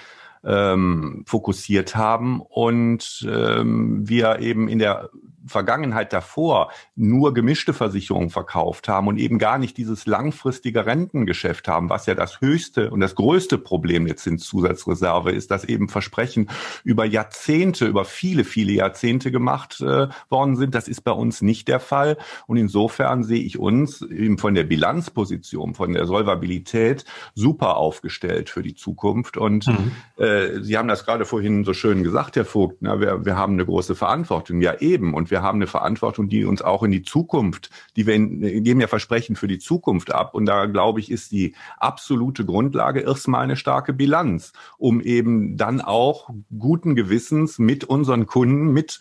ähm, 0.44 1.24
fokussiert 1.26 1.96
haben 1.96 2.40
und 2.40 3.26
ähm, 3.28 4.08
wir 4.08 4.38
eben 4.40 4.68
in 4.68 4.78
der 4.78 5.10
Vergangenheit 5.46 6.12
davor 6.12 6.70
nur 6.96 7.34
gemischte 7.34 7.72
Versicherungen 7.72 8.30
verkauft 8.30 8.88
haben 8.88 9.08
und 9.08 9.18
eben 9.18 9.38
gar 9.38 9.58
nicht 9.58 9.76
dieses 9.76 10.06
langfristige 10.06 10.86
Rentengeschäft 10.86 11.68
haben, 11.68 11.90
was 11.90 12.06
ja 12.06 12.14
das 12.14 12.40
höchste 12.40 12.90
und 12.90 13.00
das 13.00 13.14
größte 13.14 13.58
Problem 13.58 14.06
der 14.06 14.16
Zinszusatzreserve 14.16 15.32
ist, 15.32 15.50
dass 15.50 15.64
eben 15.64 15.88
Versprechen 15.88 16.50
über 16.82 17.04
Jahrzehnte, 17.04 17.86
über 17.86 18.04
viele, 18.04 18.44
viele 18.44 18.72
Jahrzehnte 18.72 19.30
gemacht 19.30 19.80
äh, 19.80 20.08
worden 20.28 20.56
sind. 20.56 20.74
Das 20.74 20.88
ist 20.88 21.02
bei 21.02 21.12
uns 21.12 21.42
nicht 21.42 21.68
der 21.68 21.80
Fall. 21.80 22.16
Und 22.46 22.56
insofern 22.56 23.24
sehe 23.24 23.42
ich 23.42 23.58
uns 23.58 24.02
eben 24.02 24.38
von 24.38 24.54
der 24.54 24.64
Bilanzposition, 24.64 25.74
von 25.74 25.92
der 25.92 26.06
Solvabilität 26.06 27.04
super 27.34 27.76
aufgestellt 27.76 28.50
für 28.50 28.62
die 28.62 28.74
Zukunft. 28.74 29.36
Und 29.36 29.66
mhm. 29.66 29.92
äh, 30.16 30.60
Sie 30.62 30.78
haben 30.78 30.88
das 30.88 31.04
gerade 31.04 31.24
vorhin 31.24 31.64
so 31.64 31.74
schön 31.74 32.02
gesagt, 32.02 32.36
Herr 32.36 32.44
Vogt, 32.44 32.78
na, 32.80 33.00
wir, 33.00 33.24
wir 33.24 33.36
haben 33.36 33.54
eine 33.54 33.66
große 33.66 33.94
Verantwortung. 33.94 34.60
Ja, 34.60 34.78
eben. 34.78 35.14
Und 35.14 35.30
wir 35.34 35.42
haben 35.42 35.58
eine 35.58 35.66
Verantwortung, 35.66 36.28
die 36.28 36.44
uns 36.44 36.62
auch 36.62 36.84
in 36.84 36.92
die 36.92 37.02
Zukunft, 37.02 37.68
die 37.96 38.06
wir 38.06 38.14
in, 38.14 38.40
geben 38.62 38.80
ja 38.80 38.86
Versprechen 38.86 39.34
für 39.34 39.48
die 39.48 39.58
Zukunft 39.58 40.14
ab. 40.14 40.32
Und 40.32 40.46
da 40.46 40.66
glaube 40.66 41.00
ich, 41.00 41.10
ist 41.10 41.32
die 41.32 41.56
absolute 41.76 42.44
Grundlage 42.44 43.00
erstmal 43.00 43.42
eine 43.42 43.56
starke 43.56 43.92
Bilanz, 43.92 44.52
um 44.78 45.00
eben 45.00 45.56
dann 45.56 45.80
auch 45.80 46.30
guten 46.56 46.94
Gewissens 46.94 47.58
mit 47.58 47.82
unseren 47.82 48.26
Kunden, 48.26 48.72
mit 48.72 49.00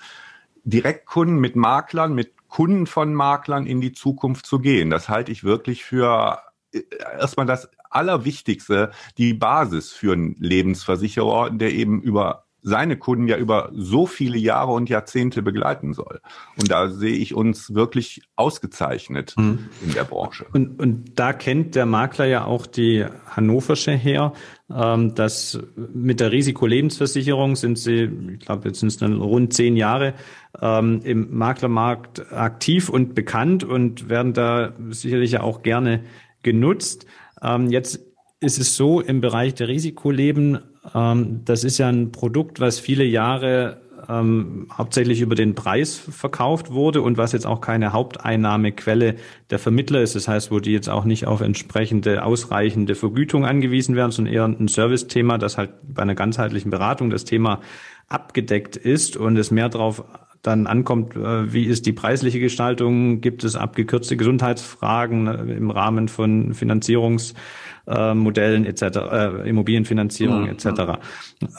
Direktkunden, 0.63 1.37
mit 1.37 1.55
Maklern, 1.55 2.15
mit 2.15 2.33
Kunden 2.47 2.87
von 2.87 3.13
Maklern 3.13 3.67
in 3.67 3.79
die 3.79 3.91
Zukunft 3.91 4.47
zu 4.47 4.57
gehen. 4.57 4.89
Das 4.89 5.09
halte 5.09 5.31
ich 5.31 5.43
wirklich 5.43 5.83
für 5.83 6.39
äh, 6.73 6.81
erstmal 7.19 7.45
das 7.45 7.69
Allerwichtigste, 7.91 8.89
die 9.19 9.35
Basis 9.35 9.91
für 9.91 10.13
einen 10.13 10.35
Lebensversicherer, 10.39 11.51
der 11.51 11.73
eben 11.73 12.01
über 12.01 12.42
seine 12.63 12.97
Kunden 12.97 13.27
ja 13.27 13.37
über 13.37 13.69
so 13.73 14.05
viele 14.05 14.37
Jahre 14.37 14.71
und 14.71 14.89
Jahrzehnte 14.89 15.41
begleiten 15.41 15.93
soll. 15.93 16.21
Und 16.57 16.71
da 16.71 16.89
sehe 16.89 17.15
ich 17.15 17.35
uns 17.35 17.73
wirklich 17.75 18.21
ausgezeichnet 18.35 19.35
mhm. 19.37 19.69
in 19.85 19.93
der 19.93 20.05
Branche. 20.05 20.45
Und, 20.53 20.79
und 20.79 21.19
da 21.19 21.33
kennt 21.33 21.75
der 21.75 21.85
Makler 21.85 22.25
ja 22.25 22.45
auch 22.45 22.65
die 22.65 23.05
Hannoversche 23.27 23.91
her, 23.91 24.33
ähm, 24.73 25.13
dass 25.13 25.59
mit 25.93 26.21
der 26.21 26.31
Risikolebensversicherung 26.31 27.57
sind 27.57 27.77
sie, 27.77 28.09
ich 28.33 28.39
glaube, 28.39 28.69
jetzt 28.69 28.79
sind 28.79 28.89
es 28.89 28.97
dann 28.97 29.21
rund 29.21 29.53
zehn 29.53 29.75
Jahre 29.75 30.13
ähm, 30.61 31.01
im 31.03 31.35
Maklermarkt 31.37 32.31
aktiv 32.31 32.89
und 32.89 33.13
bekannt 33.13 33.63
und 33.63 34.07
werden 34.07 34.33
da 34.33 34.73
sicherlich 34.89 35.31
ja 35.31 35.41
auch 35.41 35.63
gerne 35.63 36.05
genutzt. 36.43 37.05
Ähm, 37.41 37.69
jetzt 37.69 37.99
ist 38.39 38.59
es 38.59 38.75
so 38.75 39.01
im 39.01 39.21
Bereich 39.21 39.53
der 39.53 39.67
Risikoleben, 39.67 40.59
das 40.83 41.63
ist 41.63 41.77
ja 41.77 41.87
ein 41.87 42.11
Produkt, 42.11 42.59
was 42.59 42.79
viele 42.79 43.05
Jahre 43.05 43.77
ähm, 44.09 44.67
hauptsächlich 44.71 45.21
über 45.21 45.35
den 45.35 45.55
Preis 45.55 45.97
verkauft 45.97 46.71
wurde 46.71 47.01
und 47.01 47.17
was 47.17 47.31
jetzt 47.31 47.45
auch 47.45 47.61
keine 47.61 47.93
Haupteinnahmequelle 47.93 49.15
der 49.49 49.59
Vermittler 49.59 50.01
ist. 50.01 50.15
Das 50.15 50.27
heißt, 50.27 50.51
wo 50.51 50.59
die 50.59 50.73
jetzt 50.73 50.89
auch 50.89 51.05
nicht 51.05 51.25
auf 51.25 51.41
entsprechende 51.41 52.23
ausreichende 52.23 52.95
Vergütung 52.95 53.45
angewiesen 53.45 53.95
werden, 53.95 54.11
sondern 54.11 54.33
eher 54.33 54.45
ein 54.45 54.67
Service-Thema, 54.67 55.37
das 55.37 55.57
halt 55.57 55.71
bei 55.83 56.01
einer 56.01 56.15
ganzheitlichen 56.15 56.71
Beratung 56.71 57.09
das 57.09 57.23
Thema 57.23 57.61
abgedeckt 58.09 58.75
ist 58.75 59.15
und 59.15 59.37
es 59.37 59.51
mehr 59.51 59.69
darauf 59.69 60.03
dann 60.43 60.67
ankommt, 60.67 61.15
äh, 61.15 61.51
wie 61.51 61.63
ist 61.63 61.87
die 61.87 61.93
preisliche 61.93 62.39
Gestaltung, 62.39 63.21
gibt 63.21 63.43
es 63.43 63.55
abgekürzte 63.55 64.15
Gesundheitsfragen 64.17 65.25
äh, 65.27 65.53
im 65.53 65.71
Rahmen 65.71 66.09
von 66.09 66.53
Finanzierungsmodellen 66.53 68.65
etc., 68.65 68.83
äh, 68.83 69.49
Immobilienfinanzierung 69.49 70.47
etc. 70.47 70.99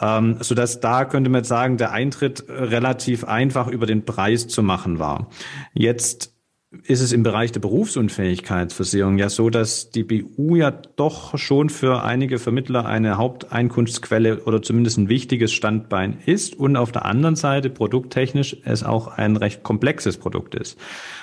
Ähm, 0.01 0.37
so 0.41 0.55
dass 0.55 0.79
da 0.81 1.07
könnte 1.07 1.31
man 1.31 1.41
jetzt 1.41 1.49
sagen, 1.49 1.79
der 1.79 1.91
Eintritt 1.93 2.45
relativ 2.49 3.25
einfach 3.25 3.69
über 3.69 3.87
den 3.87 4.05
Preis 4.05 4.49
zu 4.49 4.63
machen 4.63 4.99
war. 4.99 5.29
Jetzt 5.73 6.34
ist 6.83 7.01
es 7.01 7.13
im 7.13 7.23
Bereich 7.23 7.53
der 7.53 7.61
Berufsunfähigkeitsversicherung 7.61 9.19
ja 9.19 9.29
so, 9.29 9.51
dass 9.51 9.91
die 9.91 10.03
BU 10.03 10.57
ja 10.57 10.71
doch 10.71 11.39
schon 11.39 11.69
für 11.69 12.03
einige 12.03 12.39
Vermittler 12.39 12.87
eine 12.87 13.17
Haupteinkunftsquelle 13.17 14.45
oder 14.45 14.63
zumindest 14.63 14.99
ein 14.99 15.09
wichtiges 15.09 15.53
Standbein 15.53 16.19
ist 16.27 16.57
und 16.57 16.77
auf 16.77 16.93
der 16.93 17.05
anderen 17.05 17.37
Seite 17.37 17.71
produkttechnisch 17.71 18.57
es 18.65 18.83
auch 18.83 19.09
ein 19.09 19.37
recht 19.37 19.63
komplexes 19.63 20.17
Produkt 20.17 20.55
ist. 20.55 20.79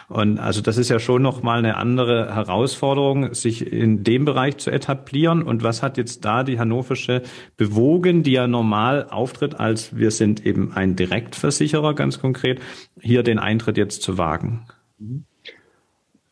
Und 0.07 0.39
also 0.39 0.61
das 0.61 0.77
ist 0.77 0.89
ja 0.89 0.99
schon 0.99 1.21
nochmal 1.21 1.59
eine 1.59 1.77
andere 1.77 2.35
Herausforderung, 2.35 3.33
sich 3.33 3.71
in 3.71 4.03
dem 4.03 4.25
Bereich 4.25 4.57
zu 4.57 4.71
etablieren. 4.71 5.41
Und 5.41 5.63
was 5.63 5.81
hat 5.81 5.97
jetzt 5.97 6.25
da 6.25 6.43
die 6.43 6.59
Hannoversche 6.59 7.21
bewogen, 7.57 8.23
die 8.23 8.33
ja 8.33 8.47
normal 8.47 9.07
auftritt 9.09 9.59
als 9.59 9.95
wir 9.95 10.11
sind 10.11 10.45
eben 10.45 10.73
ein 10.73 10.95
Direktversicherer 10.95 11.93
ganz 11.93 12.19
konkret, 12.19 12.59
hier 12.99 13.23
den 13.23 13.39
Eintritt 13.39 13.77
jetzt 13.77 14.01
zu 14.01 14.17
wagen? 14.17 14.65
Mhm. 14.97 15.25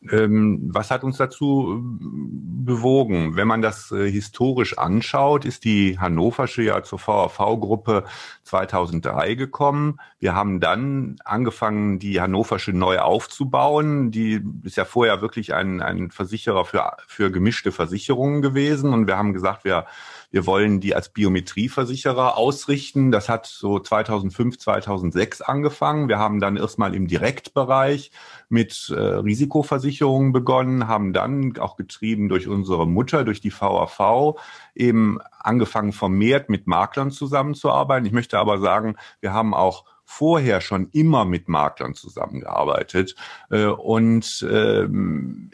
Ähm, 0.08 0.70
was 0.72 0.90
hat 0.90 1.04
uns 1.04 1.18
dazu 1.18 1.74
äh, 1.74 2.64
bewogen? 2.64 3.36
Wenn 3.36 3.46
man 3.46 3.60
das 3.60 3.92
äh, 3.92 4.10
historisch 4.10 4.78
anschaut, 4.78 5.44
ist 5.44 5.64
die 5.64 5.98
Hannoversche 5.98 6.62
ja 6.62 6.82
zur 6.82 6.98
VAV-Gruppe 6.98 8.04
2003 8.50 9.34
gekommen. 9.34 10.00
Wir 10.18 10.34
haben 10.34 10.60
dann 10.60 11.16
angefangen, 11.24 11.98
die 11.98 12.20
Hannoversche 12.20 12.72
neu 12.72 12.98
aufzubauen. 12.98 14.10
Die 14.10 14.42
ist 14.64 14.76
ja 14.76 14.84
vorher 14.84 15.22
wirklich 15.22 15.54
ein, 15.54 15.80
ein 15.80 16.10
Versicherer 16.10 16.64
für, 16.64 16.96
für 17.06 17.30
gemischte 17.30 17.72
Versicherungen 17.72 18.42
gewesen. 18.42 18.92
Und 18.92 19.06
wir 19.06 19.16
haben 19.16 19.32
gesagt, 19.32 19.64
wir 19.64 19.86
wir 20.32 20.46
wollen 20.46 20.78
die 20.78 20.94
als 20.94 21.08
Biometrieversicherer 21.08 22.36
ausrichten. 22.36 23.10
Das 23.10 23.28
hat 23.28 23.46
so 23.46 23.80
2005, 23.80 24.58
2006 24.58 25.40
angefangen. 25.40 26.08
Wir 26.08 26.18
haben 26.18 26.40
dann 26.40 26.56
erstmal 26.56 26.94
im 26.94 27.08
Direktbereich 27.08 28.12
mit 28.48 28.92
äh, 28.94 29.00
Risikoversicherungen 29.00 30.32
begonnen, 30.32 30.86
haben 30.86 31.12
dann 31.12 31.56
auch 31.58 31.76
getrieben 31.76 32.28
durch 32.28 32.46
unsere 32.46 32.86
Mutter, 32.86 33.24
durch 33.24 33.40
die 33.40 33.52
VAV, 33.52 34.36
eben 34.76 35.18
angefangen 35.40 35.92
vermehrt 35.92 36.48
mit 36.48 36.68
Maklern 36.68 37.10
zusammenzuarbeiten. 37.10 38.06
Ich 38.06 38.12
möchte 38.12 38.38
aber 38.40 38.58
sagen, 38.58 38.96
wir 39.20 39.32
haben 39.32 39.54
auch 39.54 39.84
vorher 40.04 40.60
schon 40.60 40.88
immer 40.90 41.24
mit 41.24 41.48
Maklern 41.48 41.94
zusammengearbeitet 41.94 43.14
äh, 43.50 43.66
und 43.66 44.42
äh, 44.42 44.88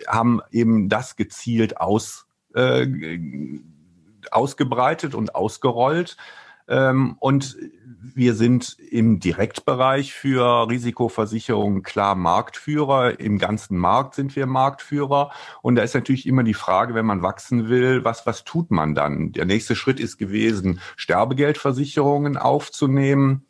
haben 0.08 0.40
eben 0.50 0.88
das 0.88 1.16
gezielt 1.16 1.78
aus 1.78 2.26
äh, 2.54 2.86
ausgebreitet 4.30 5.14
und 5.14 5.34
ausgerollt. 5.34 6.16
Ähm, 6.68 7.16
und 7.20 7.56
wir 8.14 8.34
sind 8.34 8.78
im 8.78 9.20
Direktbereich 9.20 10.12
für 10.12 10.68
Risikoversicherungen 10.68 11.82
klar 11.82 12.14
Marktführer. 12.14 13.20
Im 13.20 13.38
ganzen 13.38 13.76
Markt 13.76 14.14
sind 14.14 14.34
wir 14.36 14.46
Marktführer. 14.46 15.30
Und 15.62 15.76
da 15.76 15.82
ist 15.82 15.94
natürlich 15.94 16.26
immer 16.26 16.42
die 16.42 16.54
Frage, 16.54 16.94
wenn 16.94 17.06
man 17.06 17.22
wachsen 17.22 17.68
will, 17.68 18.04
was, 18.04 18.26
was 18.26 18.44
tut 18.44 18.70
man 18.70 18.94
dann? 18.94 19.32
Der 19.32 19.44
nächste 19.44 19.76
Schritt 19.76 20.00
ist 20.00 20.16
gewesen, 20.18 20.80
Sterbegeldversicherungen 20.96 22.36
aufzunehmen. 22.36 23.46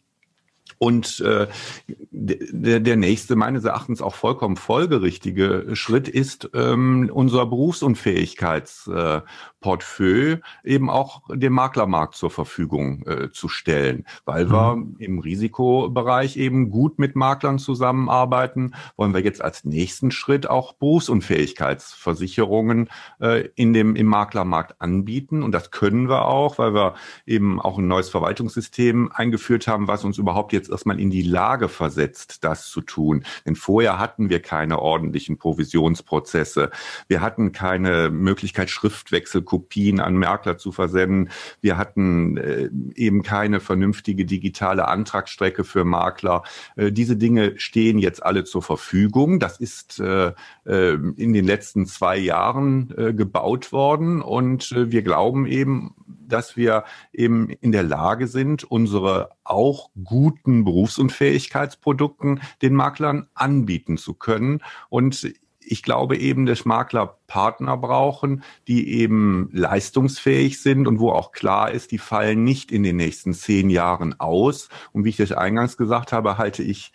Und 0.78 1.21
äh, 1.21 1.47
der, 1.88 2.80
der 2.80 2.97
nächste, 2.97 3.37
meines 3.37 3.64
Erachtens 3.64 4.02
auch 4.02 4.14
vollkommen 4.14 4.56
folgerichtige 4.56 5.75
Schritt 5.75 6.09
ist 6.09 6.50
ähm, 6.54 7.11
unser 7.12 7.47
Berufsunfähigkeitsportfolio 7.47 10.38
eben 10.64 10.90
auch 10.90 11.23
dem 11.28 11.52
Maklermarkt 11.52 12.14
zur 12.14 12.30
Verfügung 12.30 13.04
äh, 13.06 13.30
zu 13.30 13.49
stellen, 13.49 14.04
weil 14.25 14.47
mhm. 14.47 14.50
wir 14.50 14.87
im 14.99 15.18
Risikobereich 15.18 16.37
eben 16.37 16.71
gut 16.71 16.99
mit 16.99 17.16
Maklern 17.16 17.59
zusammenarbeiten, 17.59 18.75
wollen 18.97 19.14
wir 19.14 19.23
jetzt 19.23 19.42
als 19.42 19.64
nächsten 19.64 20.11
Schritt 20.11 20.49
auch 20.49 20.75
Berufsunfähigkeitsversicherungen 20.75 22.88
äh, 23.21 23.49
in 23.54 23.73
dem 23.73 23.97
im 23.97 24.06
Maklermarkt 24.06 24.80
anbieten 24.80 25.42
und 25.42 25.52
das 25.52 25.71
können 25.71 26.09
wir 26.09 26.26
auch, 26.26 26.59
weil 26.59 26.75
wir 26.75 26.95
eben 27.26 27.61
auch 27.61 27.78
ein 27.78 27.88
neues 27.88 28.09
Verwaltungssystem 28.09 29.11
eingeführt 29.12 29.66
haben, 29.66 29.88
was 29.88 30.04
uns 30.04 30.18
überhaupt 30.18 30.52
jetzt 30.52 30.65
jetzt 30.66 30.73
erstmal 30.73 31.00
in 31.00 31.11
die 31.11 31.23
Lage 31.23 31.68
versetzt, 31.68 32.44
das 32.44 32.68
zu 32.68 32.80
tun. 32.80 33.25
Denn 33.44 33.56
vorher 33.56 33.99
hatten 33.99 34.28
wir 34.28 34.40
keine 34.40 34.80
ordentlichen 34.80 35.38
Provisionsprozesse. 35.38 36.70
Wir 37.08 37.20
hatten 37.20 37.52
keine 37.52 38.11
Möglichkeit, 38.11 38.70
Schriftwechselkopien 38.70 40.00
an 40.00 40.16
Merkler 40.16 40.58
zu 40.58 40.73
versenden. 40.73 41.30
Wir 41.61 41.76
hatten 41.76 42.37
äh, 42.37 42.68
eben 42.94 43.23
keine 43.23 43.61
vernünftige 43.61 44.25
digitale 44.25 44.88
Antragsstrecke 44.88 45.64
für 45.64 45.85
Makler. 45.85 46.42
Äh, 46.76 46.92
diese 46.92 47.16
Dinge 47.16 47.58
stehen 47.58 47.99
jetzt 47.99 48.25
alle 48.25 48.44
zur 48.44 48.62
Verfügung. 48.62 49.38
Das 49.38 49.58
ist 49.58 50.00
äh, 50.00 50.32
äh 50.64 50.96
in 51.16 51.32
den 51.32 51.44
letzten 51.44 51.87
zwei 51.87 52.16
Jahren 52.16 52.92
äh, 52.96 53.12
gebaut 53.12 53.73
worden 53.73 54.23
und 54.23 54.73
äh, 54.73 54.90
wir 54.90 55.02
glauben 55.02 55.46
eben, 55.46 55.94
dass 56.06 56.56
wir 56.56 56.85
eben 57.12 57.50
in 57.50 57.73
der 57.73 57.82
Lage 57.82 58.26
sind, 58.26 58.64
unsere 58.64 59.36
auch 59.50 59.90
guten 60.02 60.64
Berufsunfähigkeitsprodukten 60.64 62.40
den 62.62 62.74
Maklern 62.74 63.28
anbieten 63.34 63.96
zu 63.96 64.14
können. 64.14 64.62
Und 64.88 65.32
ich 65.66 65.82
glaube 65.82 66.16
eben, 66.16 66.46
dass 66.46 66.64
Makler 66.64 67.18
Partner 67.26 67.76
brauchen, 67.76 68.42
die 68.68 69.00
eben 69.00 69.48
leistungsfähig 69.52 70.60
sind 70.60 70.86
und 70.86 71.00
wo 71.00 71.10
auch 71.10 71.32
klar 71.32 71.70
ist, 71.70 71.90
die 71.90 71.98
fallen 71.98 72.44
nicht 72.44 72.70
in 72.70 72.82
den 72.82 72.96
nächsten 72.96 73.34
zehn 73.34 73.68
Jahren 73.68 74.18
aus. 74.20 74.68
Und 74.92 75.04
wie 75.04 75.10
ich 75.10 75.16
das 75.16 75.32
eingangs 75.32 75.76
gesagt 75.76 76.12
habe, 76.12 76.38
halte 76.38 76.62
ich 76.62 76.92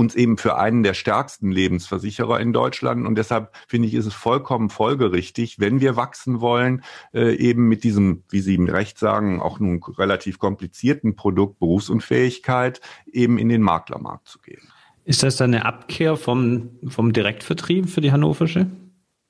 uns 0.00 0.14
eben 0.14 0.38
für 0.38 0.56
einen 0.56 0.82
der 0.82 0.94
stärksten 0.94 1.52
Lebensversicherer 1.52 2.40
in 2.40 2.54
Deutschland. 2.54 3.06
Und 3.06 3.16
deshalb 3.16 3.54
finde 3.68 3.86
ich, 3.86 3.94
ist 3.94 4.06
es 4.06 4.14
vollkommen 4.14 4.70
folgerichtig, 4.70 5.60
wenn 5.60 5.80
wir 5.80 5.94
wachsen 5.94 6.40
wollen, 6.40 6.82
äh, 7.12 7.34
eben 7.36 7.68
mit 7.68 7.84
diesem, 7.84 8.24
wie 8.30 8.40
Sie 8.40 8.56
recht 8.56 8.98
sagen, 8.98 9.42
auch 9.42 9.60
nun 9.60 9.82
relativ 9.98 10.38
komplizierten 10.38 11.16
Produkt 11.16 11.58
Berufsunfähigkeit 11.58 12.80
eben 13.12 13.36
in 13.36 13.50
den 13.50 13.60
Maklermarkt 13.60 14.26
zu 14.26 14.38
gehen. 14.40 14.62
Ist 15.04 15.22
das 15.22 15.36
dann 15.36 15.52
eine 15.52 15.66
Abkehr 15.66 16.16
vom, 16.16 16.70
vom 16.88 17.12
Direktvertrieb 17.12 17.90
für 17.90 18.00
die 18.00 18.10
Hannoversche? 18.10 18.68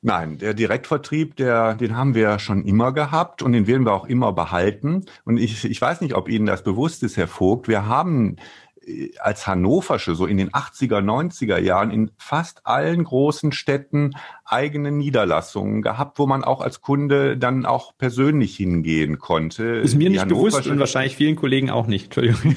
Nein, 0.02 0.38
der 0.38 0.54
Direktvertrieb, 0.54 1.36
der, 1.36 1.74
den 1.74 1.94
haben 1.94 2.14
wir 2.14 2.38
schon 2.38 2.64
immer 2.64 2.92
gehabt 2.92 3.42
und 3.42 3.52
den 3.52 3.66
werden 3.66 3.84
wir 3.84 3.92
auch 3.92 4.06
immer 4.06 4.32
behalten. 4.32 5.04
Und 5.24 5.36
ich, 5.36 5.64
ich 5.66 5.80
weiß 5.80 6.00
nicht, 6.00 6.14
ob 6.14 6.28
Ihnen 6.28 6.46
das 6.46 6.62
bewusst 6.62 7.02
ist, 7.02 7.18
Herr 7.18 7.28
Vogt. 7.28 7.68
Wir 7.68 7.84
haben 7.84 8.36
als 9.18 9.46
Hannoversche 9.46 10.14
so 10.14 10.26
in 10.26 10.36
den 10.36 10.50
80er, 10.50 11.00
90er 11.00 11.58
Jahren 11.58 11.90
in 11.90 12.10
fast 12.16 12.66
allen 12.66 13.04
großen 13.04 13.52
Städten 13.52 14.12
eigene 14.44 14.90
Niederlassungen 14.90 15.82
gehabt, 15.82 16.18
wo 16.18 16.26
man 16.26 16.44
auch 16.44 16.60
als 16.60 16.80
Kunde 16.80 17.36
dann 17.36 17.66
auch 17.66 17.96
persönlich 17.96 18.56
hingehen 18.56 19.18
konnte. 19.18 19.64
Ist 19.64 19.96
mir 19.96 20.10
nicht 20.10 20.26
bewusst 20.28 20.66
und 20.66 20.78
wahrscheinlich 20.78 21.16
vielen 21.16 21.36
Kollegen 21.36 21.70
auch 21.70 21.86
nicht. 21.86 22.16
Entschuldigung. 22.16 22.56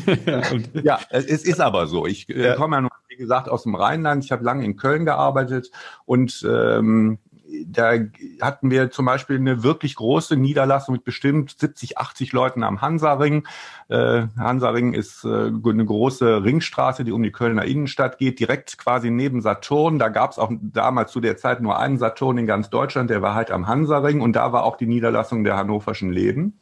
ja, 0.83 0.99
es 1.09 1.43
ist 1.43 1.59
aber 1.59 1.87
so. 1.87 2.07
Ich 2.07 2.29
äh, 2.29 2.47
ja. 2.47 2.55
komme 2.55 2.77
ja, 2.77 2.87
wie 3.09 3.15
gesagt, 3.17 3.49
aus 3.49 3.63
dem 3.63 3.75
Rheinland. 3.75 4.23
Ich 4.23 4.31
habe 4.31 4.43
lange 4.43 4.65
in 4.65 4.75
Köln 4.75 5.05
gearbeitet 5.05 5.71
und 6.05 6.45
ähm, 6.49 7.19
da 7.67 7.93
hatten 8.41 8.71
wir 8.71 8.91
zum 8.91 9.05
Beispiel 9.05 9.37
eine 9.37 9.63
wirklich 9.63 9.95
große 9.95 10.35
Niederlassung 10.35 10.93
mit 10.93 11.03
bestimmt 11.03 11.55
70, 11.57 11.97
80 11.97 12.31
Leuten 12.33 12.63
am 12.63 12.81
Hansaring. 12.81 13.47
Äh, 13.89 14.27
Hansaring 14.37 14.93
ist 14.93 15.23
äh, 15.25 15.27
eine 15.27 15.85
große 15.85 16.43
Ringstraße, 16.43 17.03
die 17.03 17.11
um 17.11 17.23
die 17.23 17.31
Kölner 17.31 17.65
Innenstadt 17.65 18.17
geht, 18.17 18.39
direkt 18.39 18.77
quasi 18.77 19.09
neben 19.09 19.41
Saturn. 19.41 19.99
Da 19.99 20.09
gab 20.09 20.31
es 20.31 20.39
auch 20.39 20.51
damals 20.61 21.11
zu 21.11 21.19
der 21.19 21.37
Zeit 21.37 21.61
nur 21.61 21.79
einen 21.79 21.97
Saturn 21.97 22.37
in 22.37 22.47
ganz 22.47 22.69
Deutschland, 22.69 23.09
der 23.09 23.21
war 23.21 23.35
halt 23.35 23.51
am 23.51 23.67
Hansaring 23.67 24.21
und 24.21 24.33
da 24.35 24.51
war 24.51 24.63
auch 24.63 24.77
die 24.77 24.87
Niederlassung 24.87 25.43
der 25.43 25.57
hannoverschen 25.57 26.11
Leben. 26.11 26.59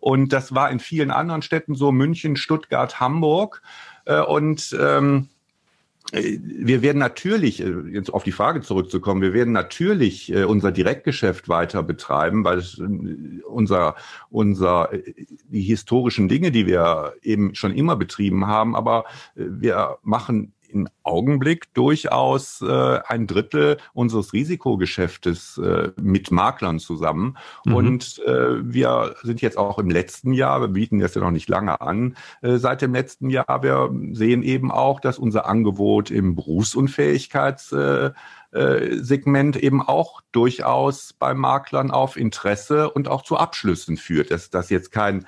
Und 0.00 0.32
das 0.32 0.54
war 0.54 0.70
in 0.70 0.78
vielen 0.78 1.10
anderen 1.10 1.42
Städten 1.42 1.74
so, 1.74 1.92
München, 1.92 2.36
Stuttgart, 2.36 3.00
Hamburg. 3.00 3.62
Äh, 4.04 4.20
und 4.20 4.76
ähm, 4.80 5.28
wir 6.12 6.82
werden 6.82 6.98
natürlich, 6.98 7.60
äh, 7.60 7.72
jetzt 7.92 8.12
auf 8.12 8.22
die 8.22 8.32
Frage 8.32 8.60
zurückzukommen, 8.60 9.22
wir 9.22 9.32
werden 9.32 9.52
natürlich 9.52 10.32
äh, 10.32 10.44
unser 10.44 10.70
Direktgeschäft 10.72 11.48
weiter 11.48 11.82
betreiben, 11.82 12.44
weil 12.44 12.60
äh, 12.60 13.42
unser, 13.42 13.96
unser, 14.30 14.90
die 15.48 15.62
historischen 15.62 16.28
Dinge, 16.28 16.50
die 16.50 16.66
wir 16.66 17.14
eben 17.22 17.54
schon 17.54 17.74
immer 17.74 17.96
betrieben 17.96 18.46
haben, 18.46 18.76
aber 18.76 19.04
wir 19.34 19.98
machen 20.02 20.52
im 20.70 20.88
Augenblick 21.02 21.72
durchaus 21.74 22.62
äh, 22.62 22.98
ein 23.06 23.26
Drittel 23.26 23.78
unseres 23.92 24.32
Risikogeschäftes 24.32 25.58
äh, 25.58 25.92
mit 26.00 26.30
Maklern 26.30 26.78
zusammen. 26.78 27.36
Mhm. 27.64 27.74
Und 27.74 28.22
äh, 28.26 28.56
wir 28.62 29.16
sind 29.22 29.40
jetzt 29.40 29.58
auch 29.58 29.78
im 29.78 29.90
letzten 29.90 30.32
Jahr, 30.32 30.60
wir 30.60 30.68
bieten 30.68 30.98
das 30.98 31.14
ja 31.14 31.20
noch 31.20 31.30
nicht 31.30 31.48
lange 31.48 31.80
an, 31.80 32.16
äh, 32.42 32.56
seit 32.56 32.82
dem 32.82 32.92
letzten 32.92 33.30
Jahr, 33.30 33.62
wir 33.62 33.90
sehen 34.12 34.42
eben 34.42 34.70
auch, 34.70 35.00
dass 35.00 35.18
unser 35.18 35.46
Angebot 35.46 36.10
im 36.10 36.34
Berufsunfähigkeits 36.34 37.72
äh, 37.72 38.10
äh, 38.52 38.96
Segment 39.02 39.56
eben 39.56 39.82
auch 39.82 40.22
durchaus 40.32 41.12
bei 41.12 41.34
Maklern 41.34 41.90
auf 41.90 42.16
Interesse 42.16 42.90
und 42.90 43.08
auch 43.08 43.22
zu 43.22 43.36
Abschlüssen 43.36 43.96
führt. 43.96 44.30
Dass 44.30 44.50
das 44.50 44.70
jetzt 44.70 44.92
kein 44.92 45.26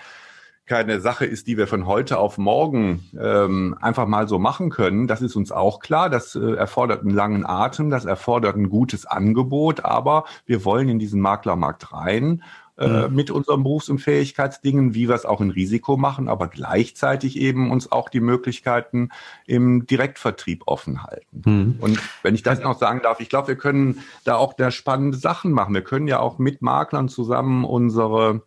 keine 0.69 1.01
Sache 1.01 1.25
ist, 1.25 1.47
die 1.47 1.57
wir 1.57 1.67
von 1.67 1.87
heute 1.87 2.19
auf 2.19 2.39
morgen 2.39 3.09
ähm, 3.19 3.77
einfach 3.81 4.07
mal 4.07 4.29
so 4.29 4.39
machen 4.39 4.71
können. 4.71 5.09
Das 5.09 5.23
ist 5.23 5.35
uns 5.35 5.51
auch 5.51 5.81
klar. 5.81 6.11
Das 6.11 6.37
äh, 6.37 6.55
erfordert 6.55 7.01
einen 7.01 7.15
langen 7.15 7.45
Atem, 7.45 7.91
das 7.91 8.05
erfordert 8.05 8.57
ein 8.57 8.69
gutes 8.69 9.07
Angebot, 9.07 9.85
aber 9.85 10.25
wir 10.47 10.65
wollen 10.65 10.89
in 10.89 10.99
diesen 10.99 11.21
Maklermarkt 11.21 11.93
rein 11.93 12.43
äh, 12.79 13.09
mhm. 13.09 13.15
mit 13.17 13.31
unseren 13.33 13.65
Berufs- 13.65 13.89
und 13.89 13.99
Fähigkeitsdingen, 13.99 14.95
wie 14.95 15.09
wir 15.09 15.15
es 15.17 15.27
auch 15.27 15.41
in 15.41 15.51
Risiko 15.51 15.97
machen, 15.97 16.29
aber 16.29 16.47
gleichzeitig 16.47 17.37
eben 17.37 17.73
uns 17.73 17.91
auch 17.91 18.09
die 18.09 18.21
Möglichkeiten 18.21 19.09
im 19.47 19.87
Direktvertrieb 19.87 20.63
offen 20.67 21.03
halten. 21.03 21.43
Mhm. 21.45 21.77
Und 21.81 21.99
wenn 22.23 22.37
ich 22.37 22.45
das 22.45 22.61
noch 22.63 22.79
sagen 22.79 23.01
darf, 23.03 23.19
ich 23.19 23.29
glaube, 23.29 23.49
wir 23.49 23.57
können 23.57 24.05
da 24.25 24.37
auch 24.37 24.53
da 24.53 24.71
spannende 24.71 25.19
Sachen 25.19 25.51
machen. 25.51 25.75
Wir 25.75 25.83
können 25.83 26.07
ja 26.07 26.21
auch 26.21 26.39
mit 26.39 26.63
Maklern 26.63 27.09
zusammen 27.09 27.65
unsere 27.65 28.43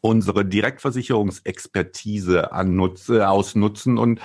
unsere 0.00 0.44
Direktversicherungsexpertise 0.44 2.52
annutze, 2.52 3.28
ausnutzen 3.28 3.98
und 3.98 4.20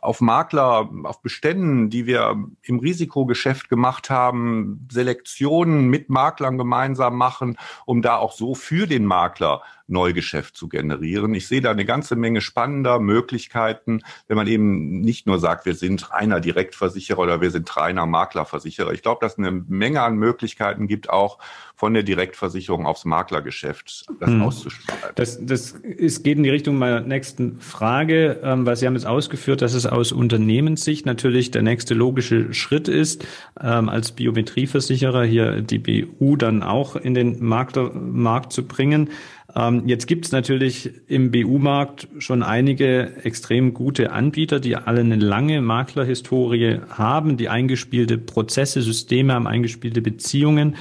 auf 0.00 0.20
Makler, 0.20 0.90
auf 1.04 1.22
Beständen, 1.22 1.90
die 1.90 2.06
wir 2.06 2.36
im 2.62 2.78
Risikogeschäft 2.78 3.68
gemacht 3.68 4.10
haben, 4.10 4.86
Selektionen 4.90 5.88
mit 5.88 6.10
Maklern 6.10 6.58
gemeinsam 6.58 7.16
machen, 7.16 7.56
um 7.86 8.02
da 8.02 8.16
auch 8.16 8.32
so 8.32 8.54
für 8.54 8.86
den 8.86 9.04
Makler 9.04 9.62
Neugeschäft 9.88 10.56
zu 10.56 10.68
generieren. 10.68 11.34
Ich 11.34 11.48
sehe 11.48 11.60
da 11.60 11.70
eine 11.70 11.84
ganze 11.84 12.16
Menge 12.16 12.40
spannender 12.40 13.00
Möglichkeiten, 13.00 14.02
wenn 14.26 14.36
man 14.36 14.46
eben 14.46 15.00
nicht 15.00 15.26
nur 15.26 15.38
sagt, 15.38 15.66
wir 15.66 15.74
sind 15.74 16.10
reiner 16.12 16.40
Direktversicherer 16.40 17.18
oder 17.18 17.40
wir 17.40 17.50
sind 17.50 17.74
reiner 17.76 18.06
Maklerversicherer. 18.06 18.92
Ich 18.92 19.02
glaube, 19.02 19.18
dass 19.20 19.32
es 19.32 19.38
eine 19.38 19.50
Menge 19.50 20.02
an 20.02 20.16
Möglichkeiten 20.16 20.86
gibt, 20.86 21.10
auch 21.10 21.38
von 21.78 21.94
der 21.94 22.02
Direktversicherung 22.02 22.86
aufs 22.86 23.04
Maklergeschäft 23.04 24.06
das 24.18 24.28
hm. 24.28 24.42
auszuschreiben. 24.42 25.10
Das, 25.14 25.38
das 25.40 25.70
ist, 25.70 26.24
geht 26.24 26.36
in 26.36 26.42
die 26.42 26.50
Richtung 26.50 26.76
meiner 26.76 27.00
nächsten 27.00 27.60
Frage, 27.60 28.40
ähm, 28.42 28.66
weil 28.66 28.74
Sie 28.74 28.84
haben 28.84 28.94
jetzt 28.94 29.06
ausgeführt, 29.06 29.62
dass 29.62 29.74
es 29.74 29.86
aus 29.86 30.10
Unternehmenssicht 30.10 31.06
natürlich 31.06 31.52
der 31.52 31.62
nächste 31.62 31.94
logische 31.94 32.52
Schritt 32.52 32.88
ist, 32.88 33.24
ähm, 33.60 33.88
als 33.88 34.10
Biometrieversicherer 34.10 35.24
hier 35.24 35.62
die 35.62 35.78
BU 35.78 36.34
dann 36.34 36.64
auch 36.64 36.96
in 36.96 37.14
den 37.14 37.44
Maklermarkt 37.44 38.52
zu 38.52 38.66
bringen. 38.66 39.10
Ähm, 39.54 39.84
jetzt 39.86 40.06
gibt 40.06 40.26
es 40.26 40.32
natürlich 40.32 40.90
im 41.06 41.30
BU-Markt 41.30 42.08
schon 42.18 42.42
einige 42.42 43.24
extrem 43.24 43.72
gute 43.72 44.12
Anbieter, 44.12 44.60
die 44.60 44.76
alle 44.76 45.00
eine 45.00 45.16
lange 45.16 45.62
Maklerhistorie 45.62 46.80
haben, 46.90 47.36
die 47.36 47.48
eingespielte 47.48 48.18
Prozesse, 48.18 48.82
Systeme 48.82 49.34
haben, 49.34 49.46
eingespielte 49.46 50.02
Beziehungen. 50.02 50.76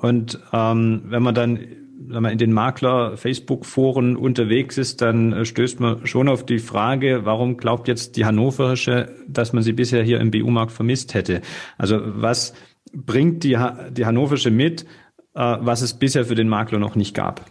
Und 0.00 0.38
ähm, 0.52 1.02
wenn 1.06 1.22
man 1.22 1.34
dann 1.34 1.58
wenn 2.08 2.22
man 2.22 2.32
in 2.32 2.38
den 2.38 2.52
Makler-Facebook-Foren 2.52 4.16
unterwegs 4.16 4.78
ist, 4.78 5.02
dann 5.02 5.44
stößt 5.44 5.80
man 5.80 6.06
schon 6.06 6.28
auf 6.28 6.46
die 6.46 6.60
Frage, 6.60 7.22
warum 7.24 7.56
glaubt 7.56 7.88
jetzt 7.88 8.16
die 8.16 8.24
Hannoverische, 8.24 9.12
dass 9.26 9.52
man 9.52 9.64
sie 9.64 9.72
bisher 9.72 10.04
hier 10.04 10.20
im 10.20 10.30
BU-Markt 10.30 10.70
vermisst 10.70 11.14
hätte? 11.14 11.40
Also 11.78 12.00
was 12.04 12.54
bringt 12.92 13.42
die, 13.42 13.58
die 13.90 14.06
Hannoverische 14.06 14.50
mit, 14.50 14.82
äh, 15.34 15.56
was 15.60 15.82
es 15.82 15.94
bisher 15.94 16.24
für 16.24 16.36
den 16.36 16.48
Makler 16.48 16.78
noch 16.78 16.94
nicht 16.94 17.14
gab? 17.14 17.44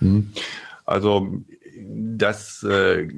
Hm. 0.00 0.32
Also, 0.84 1.42
dass 1.86 2.62
äh, 2.62 3.08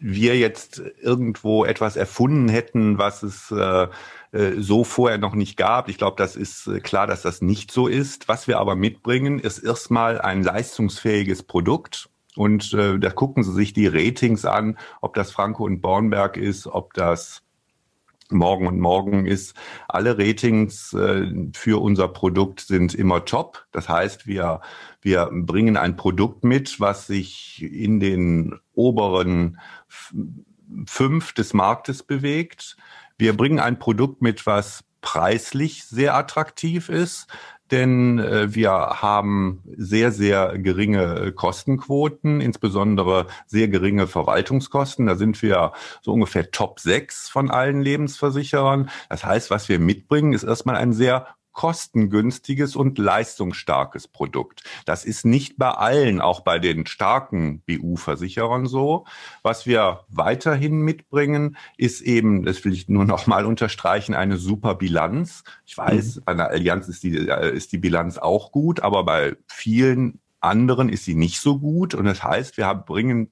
wir 0.00 0.36
jetzt 0.36 0.82
irgendwo 1.00 1.64
etwas 1.64 1.96
erfunden 1.96 2.48
hätten, 2.48 2.98
was 2.98 3.22
es 3.22 3.50
äh, 3.52 3.86
äh, 4.32 4.60
so 4.60 4.82
vorher 4.82 5.18
noch 5.18 5.34
nicht 5.34 5.56
gab. 5.56 5.88
Ich 5.88 5.98
glaube, 5.98 6.16
das 6.16 6.34
ist 6.34 6.66
äh, 6.66 6.80
klar, 6.80 7.06
dass 7.06 7.22
das 7.22 7.40
nicht 7.40 7.70
so 7.70 7.86
ist. 7.86 8.28
Was 8.28 8.48
wir 8.48 8.58
aber 8.58 8.74
mitbringen, 8.74 9.38
ist 9.38 9.58
erstmal 9.58 10.20
ein 10.20 10.42
leistungsfähiges 10.42 11.44
Produkt. 11.44 12.08
Und 12.34 12.72
äh, 12.72 12.98
da 12.98 13.10
gucken 13.10 13.44
Sie 13.44 13.52
sich 13.52 13.74
die 13.74 13.86
Ratings 13.86 14.44
an, 14.44 14.78
ob 15.00 15.14
das 15.14 15.30
Franco 15.30 15.64
und 15.64 15.80
Bornberg 15.80 16.36
ist, 16.36 16.66
ob 16.66 16.94
das 16.94 17.42
Morgen 18.30 18.66
und 18.66 18.78
Morgen 18.80 19.26
ist, 19.26 19.54
alle 19.88 20.18
Ratings 20.18 20.92
äh, 20.92 21.26
für 21.54 21.82
unser 21.82 22.08
Produkt 22.08 22.60
sind 22.60 22.94
immer 22.94 23.24
top. 23.24 23.66
Das 23.72 23.88
heißt, 23.88 24.26
wir, 24.26 24.60
wir 25.00 25.28
bringen 25.32 25.76
ein 25.76 25.96
Produkt 25.96 26.44
mit, 26.44 26.80
was 26.80 27.06
sich 27.06 27.62
in 27.62 28.00
den 28.00 28.58
oberen 28.74 29.58
fünf 30.86 31.32
des 31.32 31.52
Marktes 31.54 32.02
bewegt. 32.02 32.76
Wir 33.18 33.36
bringen 33.36 33.58
ein 33.58 33.78
Produkt 33.78 34.22
mit, 34.22 34.46
was 34.46 34.84
preislich 35.00 35.84
sehr 35.84 36.14
attraktiv 36.14 36.88
ist 36.88 37.26
denn 37.72 38.18
äh, 38.18 38.54
wir 38.54 38.70
haben 38.70 39.62
sehr, 39.76 40.12
sehr 40.12 40.58
geringe 40.58 41.18
äh, 41.18 41.32
Kostenquoten, 41.32 42.40
insbesondere 42.40 43.26
sehr 43.46 43.68
geringe 43.68 44.06
Verwaltungskosten. 44.06 45.06
Da 45.06 45.16
sind 45.16 45.40
wir 45.42 45.72
so 46.02 46.12
ungefähr 46.12 46.50
Top 46.50 46.78
6 46.78 47.28
von 47.30 47.50
allen 47.50 47.82
Lebensversicherern. 47.82 48.90
Das 49.08 49.24
heißt, 49.24 49.50
was 49.50 49.68
wir 49.68 49.78
mitbringen, 49.78 50.34
ist 50.34 50.44
erstmal 50.44 50.76
ein 50.76 50.92
sehr 50.92 51.26
kostengünstiges 51.52 52.76
und 52.76 52.98
leistungsstarkes 52.98 54.08
Produkt. 54.08 54.62
Das 54.86 55.04
ist 55.04 55.24
nicht 55.24 55.58
bei 55.58 55.70
allen, 55.70 56.20
auch 56.20 56.40
bei 56.40 56.58
den 56.58 56.86
starken 56.86 57.60
BU-Versicherern 57.60 58.66
so. 58.66 59.04
Was 59.42 59.66
wir 59.66 60.00
weiterhin 60.08 60.80
mitbringen, 60.80 61.56
ist 61.76 62.00
eben, 62.00 62.44
das 62.44 62.64
will 62.64 62.72
ich 62.72 62.88
nur 62.88 63.04
noch 63.04 63.26
mal 63.26 63.44
unterstreichen, 63.44 64.14
eine 64.14 64.36
super 64.36 64.74
Bilanz. 64.74 65.44
Ich 65.66 65.76
weiß, 65.76 66.16
mhm. 66.16 66.22
bei 66.24 66.32
einer 66.32 66.48
Allianz 66.48 66.88
ist 66.88 67.02
die, 67.02 67.16
äh, 67.16 67.54
ist 67.54 67.72
die 67.72 67.78
Bilanz 67.78 68.18
auch 68.18 68.52
gut, 68.52 68.80
aber 68.80 69.04
bei 69.04 69.36
vielen 69.46 70.20
anderen 70.40 70.88
ist 70.88 71.04
sie 71.04 71.14
nicht 71.14 71.40
so 71.40 71.58
gut. 71.58 71.94
Und 71.94 72.04
das 72.04 72.24
heißt, 72.24 72.56
wir 72.56 72.66
haben, 72.66 72.84
bringen 72.84 73.30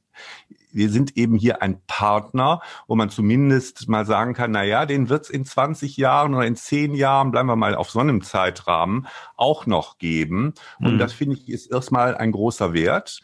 wir 0.72 0.90
sind 0.90 1.16
eben 1.16 1.36
hier 1.36 1.62
ein 1.62 1.80
Partner, 1.86 2.60
wo 2.86 2.94
man 2.94 3.10
zumindest 3.10 3.88
mal 3.88 4.06
sagen 4.06 4.34
kann, 4.34 4.50
na 4.50 4.62
ja, 4.62 4.86
den 4.86 5.08
wird 5.08 5.24
es 5.24 5.30
in 5.30 5.44
20 5.44 5.96
Jahren 5.96 6.34
oder 6.34 6.46
in 6.46 6.56
10 6.56 6.94
Jahren, 6.94 7.30
bleiben 7.30 7.48
wir 7.48 7.56
mal 7.56 7.74
auf 7.74 7.90
so 7.90 8.00
einem 8.00 8.22
Zeitrahmen, 8.22 9.06
auch 9.36 9.66
noch 9.66 9.98
geben. 9.98 10.54
Und 10.78 10.94
mhm. 10.94 10.98
das 10.98 11.12
finde 11.12 11.36
ich 11.36 11.48
ist 11.48 11.66
erstmal 11.66 12.16
ein 12.16 12.32
großer 12.32 12.72
Wert. 12.72 13.20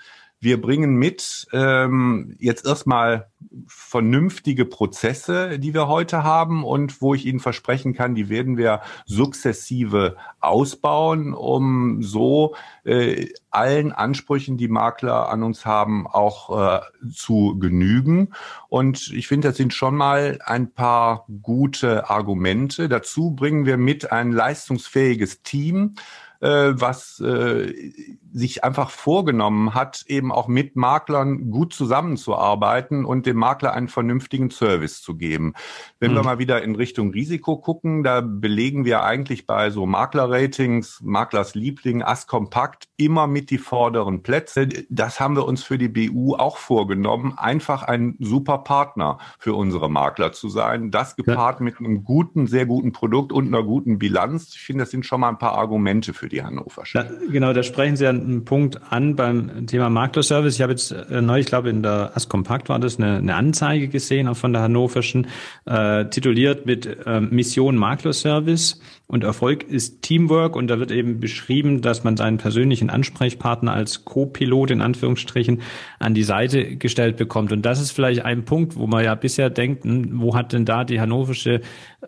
Wir 0.47 0.61
bringen 0.61 0.95
mit 0.95 1.49
ähm, 1.53 2.37
jetzt 2.39 2.67
erstmal 2.67 3.33
vernünftige 3.67 4.65
Prozesse, 4.65 5.59
die 5.59 5.75
wir 5.75 5.89
heute 5.89 6.23
haben 6.23 6.63
und 6.63 7.03
wo 7.03 7.15
ich 7.15 7.27
Ihnen 7.27 7.41
versprechen 7.41 7.95
kann, 7.95 8.15
die 8.15 8.29
werden 8.29 8.57
wir 8.57 8.81
sukzessive 9.07 10.15
ausbauen, 10.39 11.35
um 11.35 12.01
so 12.01 12.55
äh, 12.85 13.27
allen 13.51 13.91
Ansprüchen, 13.91 14.57
die 14.57 14.69
Makler 14.69 15.31
an 15.31 15.43
uns 15.43 15.67
haben, 15.67 16.07
auch 16.07 16.77
äh, 16.77 16.81
zu 17.13 17.59
genügen. 17.59 18.33
Und 18.69 19.11
ich 19.13 19.27
finde, 19.27 19.49
das 19.49 19.57
sind 19.57 19.75
schon 19.75 19.97
mal 19.97 20.39
ein 20.45 20.71
paar 20.71 21.27
gute 21.43 22.09
Argumente. 22.09 22.89
Dazu 22.89 23.33
bringen 23.33 23.67
wir 23.67 23.79
mit 23.79 24.13
ein 24.13 24.31
leistungsfähiges 24.31 25.43
Team, 25.43 25.97
äh, 26.41 26.73
was 26.75 27.21
äh, 27.21 27.73
sich 28.33 28.65
einfach 28.65 28.91
vorgenommen 28.91 29.75
hat, 29.75 30.05
eben 30.09 30.31
auch 30.31 30.49
mit 30.49 30.77
Maklern 30.77 31.51
gut 31.51 31.73
zusammenzuarbeiten 31.73 33.05
und 33.05 33.25
dem 33.25 33.39
Makler 33.39 33.73
einen 33.73 33.89
vernünftigen 33.89 34.51
Service 34.51 35.01
zu 35.01 35.17
geben. 35.17 35.55
Wenn 36.01 36.11
mhm. 36.11 36.17
wir 36.17 36.23
mal 36.23 36.39
wieder 36.39 36.63
in 36.63 36.75
Richtung 36.75 37.11
Risiko 37.11 37.57
gucken, 37.57 38.03
da 38.03 38.21
belegen 38.21 38.85
wir 38.85 39.03
eigentlich 39.03 39.47
bei 39.47 39.71
so 39.71 39.87
Maklerratings, 39.87 41.01
Maklers 41.03 41.55
Liebling, 41.55 42.03
Askompakt 42.03 42.89
immer 42.97 43.27
mit 43.27 43.51
die 43.51 43.59
vorderen 43.59 44.23
Plätze. 44.23 44.69
Das 44.91 45.19
haben 45.19 45.37
wir 45.37 45.47
uns 45.47 45.63
für 45.63 45.79
die 45.79 45.89
BU 45.89 46.35
auch 46.35 46.59
vorgenommen, 46.59 47.35
einfach 47.39 47.83
ein 47.83 48.17
super 48.19 48.59
Partner 48.59 49.19
für 49.39 49.55
unsere 49.55 49.89
Makler 49.89 50.33
zu 50.33 50.49
sein. 50.49 50.91
Das 50.91 51.17
gepaart 51.17 51.61
ja. 51.61 51.65
mit 51.65 51.79
einem 51.79 52.05
guten, 52.05 52.47
sehr 52.47 52.67
guten 52.67 52.93
Produkt 52.93 53.33
und 53.33 53.47
einer 53.47 53.63
guten 53.63 53.99
Bilanz. 53.99 54.55
Ich 54.55 54.61
finde, 54.61 54.83
das 54.83 54.91
sind 54.91 55.07
schon 55.07 55.21
mal 55.21 55.31
ein 55.31 55.39
paar 55.39 55.57
Argumente 55.57 56.13
für 56.13 56.26
die 56.29 56.43
Hannover. 56.43 56.85
Genau, 57.31 57.53
da 57.53 57.63
sprechen 57.63 57.97
Sie 57.97 58.07
einen 58.07 58.45
Punkt 58.45 58.81
an 58.91 59.17
beim 59.17 59.67
Thema 59.67 59.91
Maklerservice. 59.91 60.55
Ich 60.57 60.63
habe 60.63 60.73
jetzt 60.73 60.93
äh, 60.93 61.21
neu, 61.21 61.41
ich 61.41 61.47
glaube 61.47 61.71
in 61.71 61.83
der 61.83 62.13
Askompakt 62.15 62.69
war 62.69 62.79
das 62.79 62.99
eine, 62.99 63.17
eine 63.17 63.35
Anzeige 63.35 63.89
gesehen, 63.89 64.29
auch 64.29 64.37
von 64.37 64.53
der 64.53 64.63
Hannoverschen, 64.63 65.27
äh, 65.67 66.07
tituliert 66.07 66.67
mit 66.67 66.87
äh, 66.87 67.21
Mission 67.21 67.77
Maklerservice 67.77 68.81
und 69.09 69.23
Erfolg 69.23 69.63
ist 69.63 70.03
Teamwork 70.03 70.57
und 70.57 70.67
da 70.67 70.81
wird 70.81 70.91
eben 70.91 71.21
beschrieben, 71.21 71.81
dass 71.81 72.03
man 72.03 72.17
seinen 72.17 72.39
persönlichen 72.39 72.91
Ansprechpartner 72.91 73.73
als 73.73 74.05
Co-Pilot 74.05 74.73
in 74.73 74.81
Anführungsstrichen 74.81 75.63
an 76.01 76.15
die 76.15 76.25
Seite 76.25 76.77
gestellt 76.77 77.17
bekommt. 77.17 77.53
Und 77.53 77.63
das 77.63 77.81
ist 77.81 77.93
vielleicht 77.93 78.25
ein 78.25 78.45
Punkt, 78.45 78.75
wo 78.75 78.89
man 78.89 79.05
ja 79.05 79.15
bisher 79.15 79.49
denkt, 79.49 79.85
hm, 79.85 80.21
wo 80.21 80.35
hat 80.35 80.53
denn 80.53 80.65
da 80.65 80.83
die 80.83 81.01
Hannoversche 81.01 81.61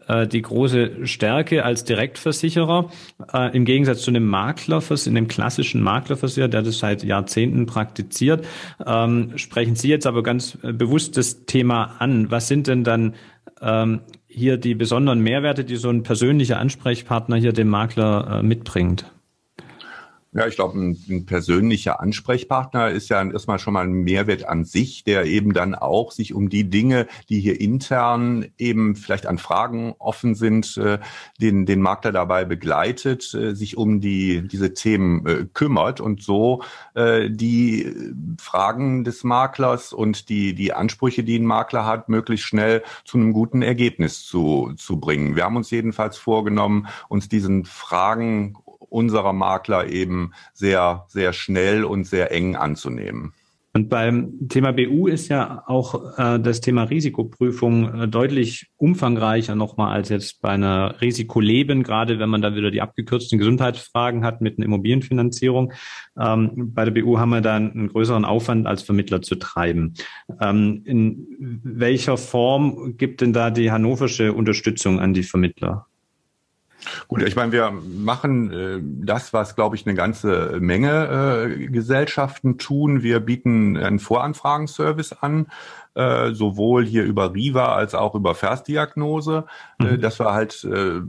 äh, 0.09 0.27
die 0.27 0.43
große 0.43 1.07
Stärke 1.07 1.65
als 1.65 1.85
Direktversicherer 1.85 2.91
äh, 3.33 3.57
im 3.57 3.65
Gegensatz 3.65 4.03
zu 4.03 4.11
einem 4.11 4.27
Makler, 4.27 4.83
in 5.07 5.15
dem 5.15 5.29
klassischen 5.29 5.83
Maklerversicherer, 5.83 6.49
der 6.49 6.63
das 6.63 6.81
seit 6.81 7.05
Jahrzehnten 7.05 7.67
praktiziert. 7.67 8.45
Ähm, 8.85 9.33
sprechen 9.37 9.77
Sie 9.77 9.89
jetzt 9.89 10.07
aber 10.07 10.25
ganz 10.25 10.59
äh, 10.63 10.73
bewusst 10.73 11.17
das 11.17 11.45
Thema 11.47 11.95
an. 12.01 12.33
Was 12.33 12.49
sind 12.49 12.67
denn 12.67 12.83
dann 12.83 13.15
ähm, 13.61 14.01
hier 14.29 14.59
die 14.59 14.75
besonderen 14.75 15.21
Mehrwerte, 15.21 15.65
die 15.65 15.77
so 15.77 15.89
ein 15.89 16.03
persönlicher 16.03 16.59
Ansprechpartner 16.59 17.37
hier 17.37 17.53
dem 17.53 17.69
Makler 17.69 18.39
äh, 18.39 18.43
mitbringt? 18.43 19.11
Ja, 20.33 20.47
ich 20.47 20.57
glaube, 20.57 20.79
ein, 20.79 20.99
ein, 21.09 21.25
persönlicher 21.25 22.01
Ansprechpartner 22.01 22.91
ist 22.91 23.09
ja 23.09 23.25
erstmal 23.25 23.59
schon 23.59 23.73
mal 23.73 23.87
ein 23.87 24.03
Mehrwert 24.05 24.45
an 24.47 24.67
sich, 24.67 25.03
der 25.03 25.25
eben 25.25 25.55
dann 25.55 25.75
auch 25.75 26.13
sich 26.13 26.35
um 26.35 26.51
die 26.51 26.69
Dinge, 26.69 27.07
die 27.31 27.41
hier 27.41 27.59
intern 27.59 28.45
eben 28.59 28.95
vielleicht 28.95 29.27
an 29.27 29.39
Fragen 29.39 29.95
offen 29.99 30.35
sind, 30.35 30.77
äh, 30.77 30.99
den, 31.41 31.65
den 31.65 31.81
Makler 31.81 32.13
dabei 32.13 32.45
begleitet, 32.45 33.33
äh, 33.33 33.55
sich 33.55 33.79
um 33.79 34.03
die, 34.03 34.47
diese 34.47 34.75
Themen 34.75 35.27
äh, 35.27 35.47
kümmert 35.55 35.99
und 35.99 36.23
so 36.23 36.63
äh, 36.93 37.31
die 37.31 37.91
Fragen 38.39 39.05
des 39.05 39.25
Maklers 39.25 39.95
und 39.95 40.29
die, 40.29 40.55
die 40.55 40.75
Ansprüche, 40.75 41.25
die 41.25 41.39
ein 41.39 41.47
Makler 41.47 41.87
hat, 41.87 42.11
möglichst 42.11 42.45
schnell 42.45 42.83
zu 43.07 43.17
einem 43.17 43.33
guten 43.33 43.63
Ergebnis 43.63 44.27
zu, 44.27 44.75
zu 44.77 45.01
bringen. 45.01 45.37
Wir 45.37 45.45
haben 45.45 45.57
uns 45.57 45.71
jedenfalls 45.71 46.19
vorgenommen, 46.19 46.87
uns 47.09 47.31
diesen 47.31 47.65
Fragen 47.65 48.59
unserer 48.89 49.33
Makler 49.33 49.89
eben 49.89 50.33
sehr, 50.55 51.05
sehr 51.09 51.33
schnell 51.33 51.85
und 51.85 52.05
sehr 52.05 52.33
eng 52.33 52.57
anzunehmen. 52.57 53.33
Und 53.79 53.91
beim 53.91 54.49
Thema 54.49 54.73
BU 54.73 55.07
ist 55.07 55.29
ja 55.29 55.63
auch 55.67 56.19
äh, 56.19 56.41
das 56.41 56.61
Thema 56.61 56.85
Risikoprüfung 56.85 57.95
äh, 57.95 58.09
deutlich 58.09 58.67
umfangreicher 58.77 59.55
nochmal 59.55 59.93
als 59.93 60.09
jetzt 60.09 60.41
bei 60.41 60.49
einer 60.49 61.01
Risikoleben, 61.01 61.85
gerade 61.85 62.19
wenn 62.19 62.31
man 62.31 62.43
da 62.43 62.57
wieder 62.57 62.71
die 62.71 62.81
abgekürzten 62.81 63.39
Gesundheitsfragen 63.39 64.25
hat 64.25 64.41
mit 64.41 64.59
einer 64.59 64.65
Immobilienfinanzierung. 64.65 65.75
Ähm, 66.19 66.73
bei 66.75 66.87
der 66.87 66.93
BU 67.01 67.19
haben 67.19 67.31
wir 67.31 67.41
da 67.43 67.57
einen 67.57 67.89
größeren 67.89 68.25
Aufwand 68.25 68.67
als 68.67 68.83
Vermittler 68.83 69.23
zu 69.23 69.37
treiben. 69.37 69.95
Ähm, 70.41 70.83
in 70.85 71.61
welcher 71.63 72.17
Form 72.17 72.97
gibt 72.97 73.21
denn 73.21 73.33
da 73.33 73.51
die 73.51 73.71
hannoversche 73.71 74.33
Unterstützung 74.33 74.99
an 74.99 75.13
die 75.13 75.23
Vermittler? 75.23 75.87
Gut, 77.09 77.23
ich 77.23 77.37
meine, 77.37 77.53
wir 77.53 77.71
machen 77.71 78.53
äh, 78.53 78.81
das, 79.05 79.33
was, 79.33 79.57
glaube 79.57 79.77
ich, 79.77 79.87
eine 79.87 79.95
ganze 79.95 80.59
Menge 80.61 81.49
äh, 81.49 81.67
Gesellschaften 81.67 82.59
tun. 82.59 83.03
Wir 83.03 83.21
bieten 83.21 83.77
einen 83.77 83.99
Voranfragenservice 83.99 85.13
an, 85.15 85.49
äh, 85.95 86.33
sowohl 86.33 86.85
hier 86.85 87.05
über 87.05 87.35
Riva 87.35 87.75
als 87.75 87.95
auch 87.95 88.15
über 88.15 88.35
Versdiagnose, 88.35 89.47
äh, 89.81 89.85
mhm. 89.85 90.01
dass 90.01 90.19
wir 90.21 90.33
halt 90.33 90.65
äh, 90.65 91.01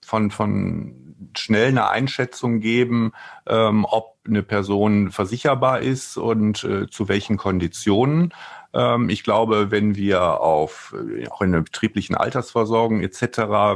von, 0.00 0.30
von 0.30 0.94
schnell 1.36 1.68
eine 1.68 1.88
Einschätzung 1.90 2.60
geben, 2.60 3.12
ähm, 3.46 3.84
ob 3.84 4.16
eine 4.26 4.42
Person 4.42 5.10
versicherbar 5.10 5.80
ist 5.80 6.16
und 6.16 6.64
äh, 6.64 6.88
zu 6.88 7.08
welchen 7.08 7.36
Konditionen. 7.36 8.32
Ähm, 8.74 9.08
ich 9.08 9.24
glaube, 9.24 9.70
wenn 9.70 9.96
wir 9.96 10.40
auf 10.40 10.94
äh, 10.94 11.26
auch 11.28 11.42
in 11.42 11.52
der 11.52 11.62
betrieblichen 11.62 12.14
Altersversorgung 12.14 13.00
etc. 13.00 13.22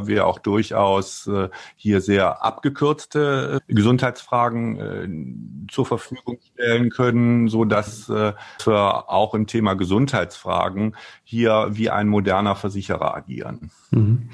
wir 0.07 0.27
auch 0.27 0.39
durchaus 0.39 1.27
äh, 1.27 1.49
hier 1.77 2.01
sehr 2.01 2.45
abgekürzte 2.45 3.61
äh, 3.69 3.73
Gesundheitsfragen 3.73 5.67
zur 5.71 5.87
Verfügung 5.87 6.39
stellen 6.53 6.91
können, 6.91 7.49
so 7.49 7.65
dass 7.65 8.09
wir 8.09 8.37
auch 8.67 9.35
im 9.35 9.47
Thema 9.47 9.75
Gesundheitsfragen 9.75 10.97
hier 11.25 11.69
wie 11.71 11.91
ein 11.91 12.09
moderner 12.09 12.57
Versicherer 12.57 13.15
agieren. 13.15 13.71
Mhm. 13.91 14.31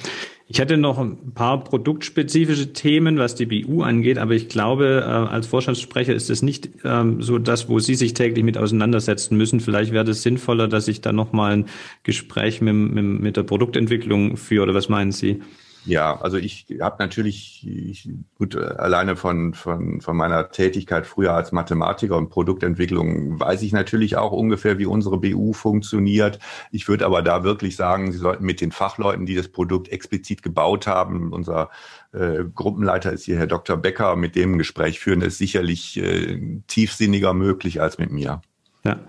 Ich 0.51 0.59
hätte 0.59 0.79
noch 0.79 0.99
ein 0.99 1.35
paar 1.35 1.63
produktspezifische 1.63 2.73
Themen, 2.73 3.19
was 3.19 3.35
die 3.35 3.45
BU 3.45 3.83
angeht, 3.83 4.17
aber 4.17 4.33
ich 4.33 4.49
glaube, 4.49 5.05
äh, 5.05 5.11
als 5.11 5.47
Vorstandssprecher 5.47 6.15
ist 6.15 6.31
es 6.31 6.41
nicht 6.41 6.71
ähm, 6.85 7.21
so 7.21 7.37
das, 7.39 7.69
wo 7.69 7.81
Sie 7.81 7.95
sich 7.95 8.15
täglich 8.15 8.43
mit 8.43 8.57
auseinandersetzen 8.57 9.37
müssen. 9.37 9.61
Vielleicht 9.61 9.93
wäre 9.93 10.11
es 10.11 10.23
sinnvoller, 10.23 10.67
dass 10.67 10.89
ich 10.89 11.03
da 11.03 11.13
nochmal 11.13 11.53
ein 11.53 11.67
Gespräch 12.03 12.63
mit, 12.63 12.75
mit, 12.75 13.05
mit 13.21 13.37
der 13.37 13.43
Produktentwicklung 13.43 14.39
führe, 14.39 14.63
oder 14.63 14.75
was 14.75 14.89
meinen 14.89 15.13
Sie? 15.13 15.43
Ja, 15.85 16.21
also 16.21 16.37
ich 16.37 16.67
habe 16.81 16.97
natürlich, 16.99 17.67
ich, 17.67 18.09
gut, 18.37 18.57
alleine 18.57 19.17
von, 19.17 19.55
von, 19.55 20.01
von 20.01 20.17
meiner 20.17 20.51
Tätigkeit 20.51 21.07
früher 21.07 21.33
als 21.33 21.53
Mathematiker 21.53 22.17
und 22.17 22.31
Produktentwicklung 22.31 23.41
weiß 23.41 23.63
ich 23.63 23.73
natürlich 23.73 24.17
auch 24.17 24.33
ungefähr, 24.33 24.79
wie 24.79 24.87
unsere 24.87 25.19
BU 25.19 25.53
funktioniert. 25.53 26.39
Ich 26.73 26.89
würde 26.89 27.07
aber 27.07 27.23
da 27.23 27.45
wirklich 27.45 27.77
sagen, 27.77 28.13
Sie 28.13 28.19
sollten 28.19 28.45
mit 28.45 28.61
den 28.61 28.73
Fachleuten, 28.73 29.25
die 29.25 29.35
das 29.35 29.49
Produkt 29.49 29.89
explizit 29.89 30.43
gebaut 30.43 30.87
haben, 30.87 31.33
unser 31.33 31.71
äh, 32.13 32.45
Gruppenleiter 32.55 33.13
ist 33.13 33.25
hier 33.25 33.39
Herr 33.39 33.47
Dr. 33.47 33.77
Becker, 33.77 34.17
mit 34.17 34.37
dem 34.37 34.59
Gespräch 34.59 35.01
führen, 35.01 35.23
ist 35.23 35.39
sicherlich 35.39 35.97
äh, 35.97 36.61
tiefsinniger 36.67 37.35
möglich 37.35 37.81
als 37.81 37.99
mit 37.99 38.11
mir. 38.11 38.43
Ja. 38.89 39.01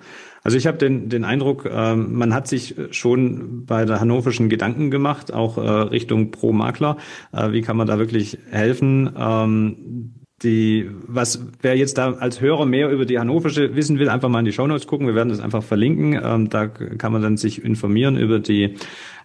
Also 0.44 0.58
ich 0.58 0.68
habe 0.68 0.78
den, 0.78 1.10
den 1.10 1.26
Eindruck, 1.26 1.66
äh, 1.66 1.96
man 1.96 2.34
hat 2.34 2.48
sich 2.48 2.76
schon 2.92 3.66
bei 3.66 3.86
der 3.86 4.00
hannoverschen 4.00 4.50
Gedanken 4.50 4.90
gemacht, 4.92 5.34
auch 5.34 5.58
äh, 5.58 5.62
Richtung 5.62 6.32
Pro-Makler. 6.32 6.98
Äh, 7.34 7.52
wie 7.52 7.62
kann 7.62 7.78
man 7.78 7.88
da 7.88 8.00
wirklich 8.00 8.38
helfen? 8.50 9.10
Ähm, 9.18 10.16
die, 10.44 10.90
was, 11.06 11.46
wer 11.62 11.76
jetzt 11.76 11.98
da 11.98 12.14
als 12.14 12.40
Hörer 12.40 12.66
mehr 12.66 12.90
über 12.90 13.06
die 13.06 13.20
Hannoversche 13.20 13.76
wissen 13.76 14.00
will, 14.00 14.10
einfach 14.10 14.30
mal 14.30 14.40
in 14.40 14.46
die 14.46 14.54
Shownotes 14.54 14.88
gucken. 14.88 15.08
Wir 15.08 15.16
werden 15.16 15.30
das 15.30 15.42
einfach 15.42 15.64
verlinken. 15.64 16.20
Ähm, 16.22 16.50
da 16.50 16.68
kann 16.68 17.12
man 17.12 17.22
dann 17.22 17.38
sich 17.38 17.64
informieren 17.64 18.18
über 18.18 18.40
die 18.40 18.76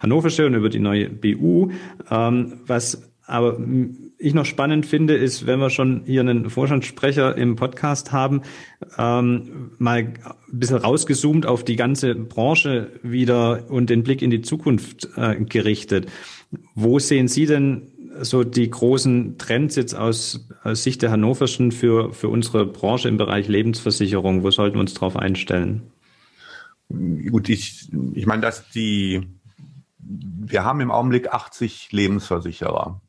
Hannoversche 0.00 0.46
und 0.46 0.54
über 0.54 0.68
die 0.68 0.80
neue 0.80 1.10
BU. 1.10 1.70
Ähm, 2.10 2.60
was 2.66 3.13
aber 3.26 3.58
ich 4.18 4.34
noch 4.34 4.44
spannend 4.44 4.86
finde, 4.86 5.14
ist, 5.14 5.46
wenn 5.46 5.58
wir 5.58 5.70
schon 5.70 6.02
hier 6.04 6.20
einen 6.20 6.50
Vorstandssprecher 6.50 7.36
im 7.36 7.56
Podcast 7.56 8.12
haben, 8.12 8.42
ähm, 8.98 9.72
mal 9.78 9.98
ein 9.98 10.18
bisschen 10.52 10.76
rausgezoomt 10.76 11.46
auf 11.46 11.64
die 11.64 11.76
ganze 11.76 12.14
Branche 12.14 12.90
wieder 13.02 13.70
und 13.70 13.88
den 13.88 14.02
Blick 14.02 14.20
in 14.20 14.30
die 14.30 14.42
Zukunft 14.42 15.08
äh, 15.16 15.36
gerichtet. 15.36 16.06
Wo 16.74 16.98
sehen 16.98 17.28
Sie 17.28 17.46
denn 17.46 17.88
so 18.20 18.44
die 18.44 18.70
großen 18.70 19.38
Trends 19.38 19.74
jetzt 19.76 19.94
aus, 19.94 20.46
aus 20.62 20.82
Sicht 20.82 21.02
der 21.02 21.10
Hannoverschen 21.10 21.72
für, 21.72 22.12
für 22.12 22.28
unsere 22.28 22.66
Branche 22.66 23.08
im 23.08 23.16
Bereich 23.16 23.48
Lebensversicherung? 23.48 24.42
Wo 24.42 24.50
sollten 24.50 24.76
wir 24.76 24.80
uns 24.80 24.94
darauf 24.94 25.16
einstellen? 25.16 25.82
Gut, 26.88 27.48
ich, 27.48 27.88
ich 28.12 28.26
meine, 28.26 28.42
dass 28.42 28.68
die 28.70 29.22
wir 30.06 30.64
haben 30.64 30.80
im 30.80 30.90
Augenblick 30.90 31.32
80 31.32 31.92
Lebensversicherer. 31.92 33.00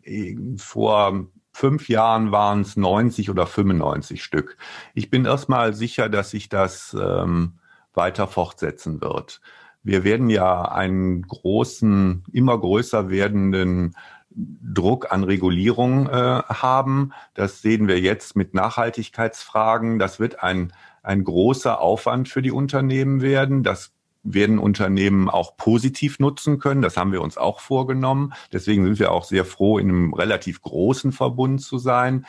Vor 0.57 1.27
fünf 1.51 1.89
Jahren 1.89 2.31
waren 2.31 2.61
es 2.61 2.77
90 2.77 3.29
oder 3.29 3.47
95 3.47 4.23
Stück. 4.23 4.57
Ich 4.93 5.09
bin 5.09 5.25
erstmal 5.25 5.73
sicher, 5.73 6.09
dass 6.09 6.31
sich 6.31 6.49
das 6.49 6.95
ähm, 6.99 7.53
weiter 7.93 8.27
fortsetzen 8.27 9.01
wird. 9.01 9.41
Wir 9.83 10.03
werden 10.03 10.29
ja 10.29 10.63
einen 10.63 11.21
großen, 11.21 12.23
immer 12.31 12.57
größer 12.57 13.09
werdenden 13.09 13.95
Druck 14.31 15.13
an 15.13 15.23
Regulierung 15.23 16.07
äh, 16.07 16.41
haben. 16.43 17.13
Das 17.35 17.61
sehen 17.61 17.87
wir 17.87 17.99
jetzt 17.99 18.35
mit 18.35 18.53
Nachhaltigkeitsfragen. 18.53 19.99
Das 19.99 20.19
wird 20.19 20.43
ein, 20.43 20.73
ein 21.03 21.23
großer 21.23 21.79
Aufwand 21.79 22.27
für 22.27 22.41
die 22.41 22.51
Unternehmen 22.51 23.21
werden. 23.21 23.63
Das 23.63 23.93
werden 24.25 24.59
Unternehmen 24.59 25.29
auch 25.29 25.55
positiv 25.55 26.19
nutzen 26.19 26.59
können. 26.59 26.81
Das 26.81 26.97
haben 26.97 27.11
wir 27.11 27.21
uns 27.21 27.37
auch 27.37 27.61
vorgenommen. 27.61 28.33
Deswegen 28.51 28.83
sind 28.83 28.99
wir 28.99 29.11
auch 29.11 29.23
sehr 29.23 29.45
froh, 29.45 29.77
in 29.77 29.89
einem 29.89 30.13
relativ 30.13 30.61
großen 30.61 31.11
Verbund 31.11 31.61
zu 31.61 31.77
sein. 31.77 32.25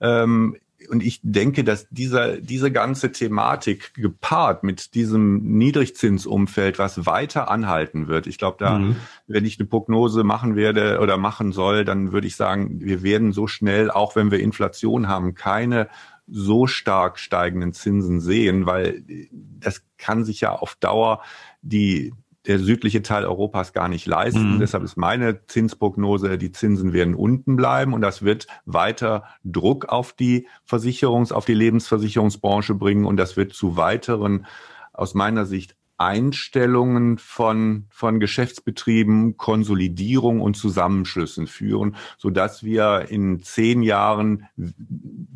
Ähm, 0.00 0.56
und 0.88 1.02
ich 1.02 1.20
denke, 1.22 1.62
dass 1.62 1.86
dieser, 1.90 2.38
diese 2.38 2.72
ganze 2.72 3.12
Thematik 3.12 3.92
gepaart 3.94 4.64
mit 4.64 4.94
diesem 4.94 5.58
Niedrigzinsumfeld, 5.58 6.78
was 6.78 7.04
weiter 7.06 7.50
anhalten 7.50 8.08
wird, 8.08 8.26
ich 8.26 8.38
glaube, 8.38 8.56
da, 8.58 8.78
mhm. 8.78 8.96
wenn 9.26 9.44
ich 9.44 9.58
eine 9.58 9.68
Prognose 9.68 10.24
machen 10.24 10.56
werde 10.56 11.00
oder 11.00 11.18
machen 11.18 11.52
soll, 11.52 11.84
dann 11.84 12.12
würde 12.12 12.26
ich 12.26 12.36
sagen, 12.36 12.80
wir 12.80 13.02
werden 13.02 13.32
so 13.32 13.46
schnell, 13.46 13.90
auch 13.90 14.16
wenn 14.16 14.30
wir 14.30 14.40
Inflation 14.40 15.06
haben, 15.06 15.34
keine 15.34 15.88
so 16.30 16.66
stark 16.66 17.18
steigenden 17.18 17.72
Zinsen 17.72 18.20
sehen, 18.20 18.66
weil 18.66 19.04
das 19.30 19.82
kann 19.98 20.24
sich 20.24 20.40
ja 20.40 20.52
auf 20.52 20.76
Dauer 20.76 21.22
die 21.62 22.12
der 22.46 22.58
südliche 22.58 23.02
Teil 23.02 23.26
Europas 23.26 23.74
gar 23.74 23.88
nicht 23.88 24.06
leisten. 24.06 24.54
Mhm. 24.54 24.60
Deshalb 24.60 24.82
ist 24.82 24.96
meine 24.96 25.46
Zinsprognose, 25.46 26.38
die 26.38 26.52
Zinsen 26.52 26.92
werden 26.92 27.14
unten 27.14 27.54
bleiben 27.54 27.92
und 27.92 28.00
das 28.00 28.22
wird 28.22 28.46
weiter 28.64 29.24
Druck 29.44 29.90
auf 29.90 30.14
die 30.14 30.46
Versicherungs-, 30.66 31.32
auf 31.32 31.44
die 31.44 31.54
Lebensversicherungsbranche 31.54 32.74
bringen 32.74 33.04
und 33.04 33.18
das 33.18 33.36
wird 33.36 33.52
zu 33.52 33.76
weiteren, 33.76 34.46
aus 34.92 35.14
meiner 35.14 35.46
Sicht, 35.46 35.76
Einstellungen 36.00 37.18
von, 37.18 37.84
von 37.90 38.20
Geschäftsbetrieben, 38.20 39.36
Konsolidierung 39.36 40.40
und 40.40 40.56
Zusammenschlüssen 40.56 41.46
führen, 41.46 41.94
so 42.16 42.30
dass 42.30 42.64
wir 42.64 43.06
in 43.10 43.42
zehn 43.42 43.82
Jahren 43.82 44.46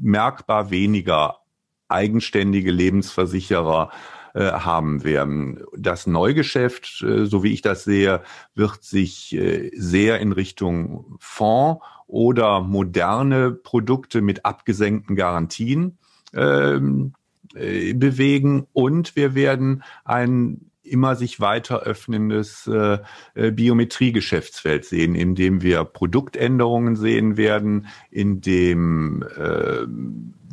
merkbar 0.00 0.70
weniger 0.70 1.40
eigenständige 1.88 2.70
Lebensversicherer 2.70 3.90
äh, 4.32 4.52
haben 4.52 5.04
werden. 5.04 5.62
Das 5.76 6.06
Neugeschäft, 6.06 7.02
äh, 7.02 7.26
so 7.26 7.42
wie 7.42 7.52
ich 7.52 7.60
das 7.60 7.84
sehe, 7.84 8.22
wird 8.54 8.82
sich 8.82 9.34
äh, 9.34 9.70
sehr 9.76 10.18
in 10.20 10.32
Richtung 10.32 11.16
Fonds 11.20 11.84
oder 12.06 12.60
moderne 12.60 13.52
Produkte 13.52 14.22
mit 14.22 14.46
abgesenkten 14.46 15.14
Garantien 15.14 15.98
ähm, 16.32 17.12
äh, 17.54 17.92
bewegen 17.94 18.66
und 18.72 19.16
wir 19.16 19.34
werden 19.34 19.82
ein 20.04 20.70
immer 20.84 21.16
sich 21.16 21.40
weiter 21.40 21.80
öffnendes 21.80 22.66
äh, 22.66 22.98
äh, 23.34 23.50
Biometriegeschäftsfeld 23.50 24.84
sehen, 24.84 25.14
in 25.14 25.34
dem 25.34 25.62
wir 25.62 25.84
Produktänderungen 25.84 26.96
sehen 26.96 27.36
werden, 27.36 27.86
in 28.10 28.40
dem 28.40 29.24
äh, 29.36 29.86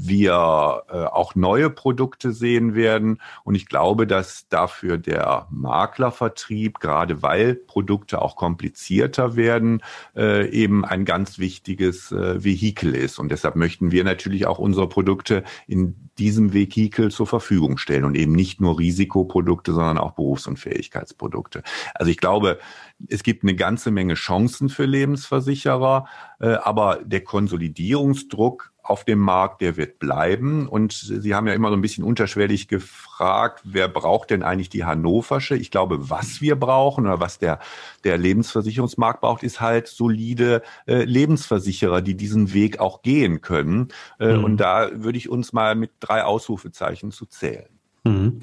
wir 0.08 0.84
äh, 0.90 1.06
auch 1.06 1.36
neue 1.36 1.70
Produkte 1.70 2.32
sehen 2.32 2.76
werden. 2.76 3.22
Und 3.44 3.56
ich 3.56 3.68
glaube, 3.68 4.08
dass 4.08 4.48
dafür 4.50 4.98
der 4.98 5.48
Maklervertrieb, 5.50 6.80
gerade 6.80 7.22
weil 7.22 7.56
Produkte 7.56 8.22
auch 8.22 8.36
komplizierter 8.36 9.36
werden, 9.36 9.82
äh, 10.16 10.50
eben 10.50 10.86
ein 10.86 11.06
ganz 11.06 11.40
wichtiges 11.40 12.12
äh, 12.12 12.44
Vehikel 12.44 12.96
ist. 12.96 13.20
Und 13.20 13.32
deshalb 13.32 13.56
möchten 13.56 13.92
wir 13.92 14.04
natürlich 14.04 14.48
auch 14.48 14.60
unsere 14.60 14.90
Produkte 14.90 15.44
in 15.68 16.10
diesem 16.18 16.54
Vehikel 16.54 17.12
zur 17.12 17.28
Verfügung 17.28 17.78
stellen 17.78 18.04
und 18.04 18.16
eben 18.16 18.34
nicht 18.34 18.62
nur 18.62 18.78
Risikoprodukte, 18.78 19.74
sondern 19.74 19.98
auch 19.98 20.12
Berufs- 20.12 20.48
und 20.48 20.58
Fähigkeitsprodukte. 20.58 21.64
Also 21.96 22.12
ich 22.12 22.18
glaube, 22.18 22.60
es 23.08 23.24
gibt 23.24 23.44
eine 23.44 23.56
ganze 23.56 23.92
Menge 23.92 24.16
Chancen 24.16 24.70
für 24.70 24.86
Lebensversicherer, 24.86 26.08
äh, 26.40 26.54
aber 26.54 27.00
der 27.04 27.24
Konsolidierungsdruck 27.24 28.71
auf 28.84 29.06
dem 29.06 29.20
Markt, 29.20 29.62
der 29.62 29.78
wird 29.78 30.00
bleiben. 30.00 30.68
Und 30.68 30.94
Sie 30.94 31.36
haben 31.36 31.48
ja 31.48 31.54
immer 31.54 31.70
so 31.70 31.76
ein 31.76 31.82
bisschen 31.82 32.04
unterschwellig 32.04 32.68
gefragt, 32.68 33.62
wer 33.64 33.88
braucht 33.88 34.32
denn 34.32 34.44
eigentlich 34.44 34.70
die 34.70 34.86
Hannoversche? 34.86 35.56
Ich 35.56 35.72
glaube, 35.72 36.10
was 36.10 36.42
wir 36.42 36.56
brauchen 36.56 37.06
oder 37.06 37.20
was 37.20 37.38
der, 37.38 37.60
der 38.04 38.18
Lebensversicherungsmarkt 38.18 39.22
braucht, 39.22 39.44
ist 39.44 39.62
halt 39.62 39.88
solide 39.88 40.64
äh, 40.88 41.04
Lebensversicherer, 41.04 42.02
die 42.02 42.16
diesen 42.16 42.54
Weg 42.54 42.80
auch 42.80 43.02
gehen 43.02 43.42
können. 43.42 43.90
Äh, 44.20 44.34
mhm. 44.34 44.44
Und 44.44 44.58
da 44.58 44.90
würde 44.94 45.18
ich 45.18 45.30
uns 45.30 45.54
mal 45.54 45.76
mit 45.76 45.92
drei 46.00 46.24
Ausrufezeichen 46.24 47.12
zu 47.12 47.26
zählen. 47.26 47.70
Mhm. 48.04 48.42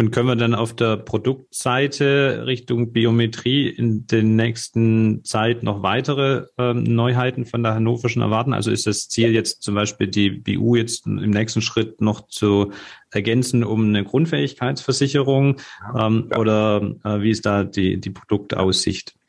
Und 0.00 0.12
können 0.12 0.28
wir 0.28 0.36
dann 0.36 0.54
auf 0.54 0.74
der 0.74 0.96
Produktseite 0.96 2.44
Richtung 2.46 2.90
Biometrie 2.90 3.68
in 3.68 4.06
den 4.06 4.34
nächsten 4.34 5.22
Zeit 5.26 5.62
noch 5.62 5.82
weitere 5.82 6.46
ähm, 6.56 6.84
Neuheiten 6.84 7.44
von 7.44 7.62
der 7.62 7.74
Hannoverschen 7.74 8.22
erwarten? 8.22 8.54
Also 8.54 8.70
ist 8.70 8.86
das 8.86 9.10
Ziel 9.10 9.34
jetzt 9.34 9.62
zum 9.62 9.74
Beispiel 9.74 10.06
die 10.06 10.30
BU 10.30 10.74
jetzt 10.76 11.04
im 11.06 11.28
nächsten 11.28 11.60
Schritt 11.60 12.00
noch 12.00 12.28
zu 12.28 12.72
ergänzen 13.10 13.62
um 13.62 13.88
eine 13.88 14.02
Grundfähigkeitsversicherung 14.02 15.60
ähm, 15.94 16.28
ja. 16.30 16.38
oder 16.38 16.80
äh, 17.04 17.20
wie 17.20 17.30
ist 17.30 17.44
da 17.44 17.64
die, 17.64 18.00
die 18.00 18.08
Produktaussicht? 18.08 19.19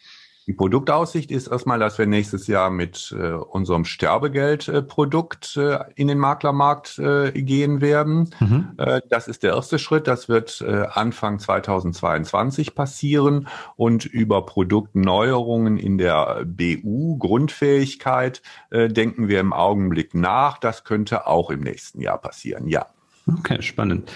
Die 0.47 0.54
Produktaussicht 0.54 1.30
ist 1.30 1.47
erstmal, 1.47 1.77
dass 1.77 1.99
wir 1.99 2.08
nächstes 2.08 2.47
Jahr 2.47 2.71
mit 2.71 3.15
äh, 3.17 3.34
unserem 3.34 3.86
Sterbegeldprodukt 3.86 5.56
äh, 5.58 5.80
in 5.95 6.08
den 6.08 6.17
Maklermarkt 6.17 6.97
äh, 6.97 7.32
gehen 7.32 7.80
werden. 7.80 8.32
Mhm. 8.39 8.71
Äh, 8.77 9.01
das 9.08 9.27
ist 9.27 9.43
der 9.43 9.54
erste 9.54 9.77
Schritt. 9.77 10.08
Das 10.08 10.30
wird 10.30 10.62
äh, 10.62 10.88
Anfang 10.91 11.38
2022 11.38 12.73
passieren 12.73 13.47
und 13.75 14.06
über 14.06 14.45
Produktneuerungen 14.45 15.77
in 15.77 15.99
der 15.99 16.43
BU 16.45 17.17
Grundfähigkeit 17.17 18.41
äh, 18.71 18.88
denken 18.89 19.27
wir 19.27 19.39
im 19.39 19.54
Augenblick 19.54 20.15
nach. 20.15 20.58
Das 20.58 20.84
könnte 20.84 21.27
auch 21.27 21.51
im 21.51 21.62
nächsten 21.62 22.01
Jahr 22.01 22.17
passieren. 22.17 22.67
Ja. 22.67 22.88
Okay, 23.27 23.62
spannend. 23.62 24.12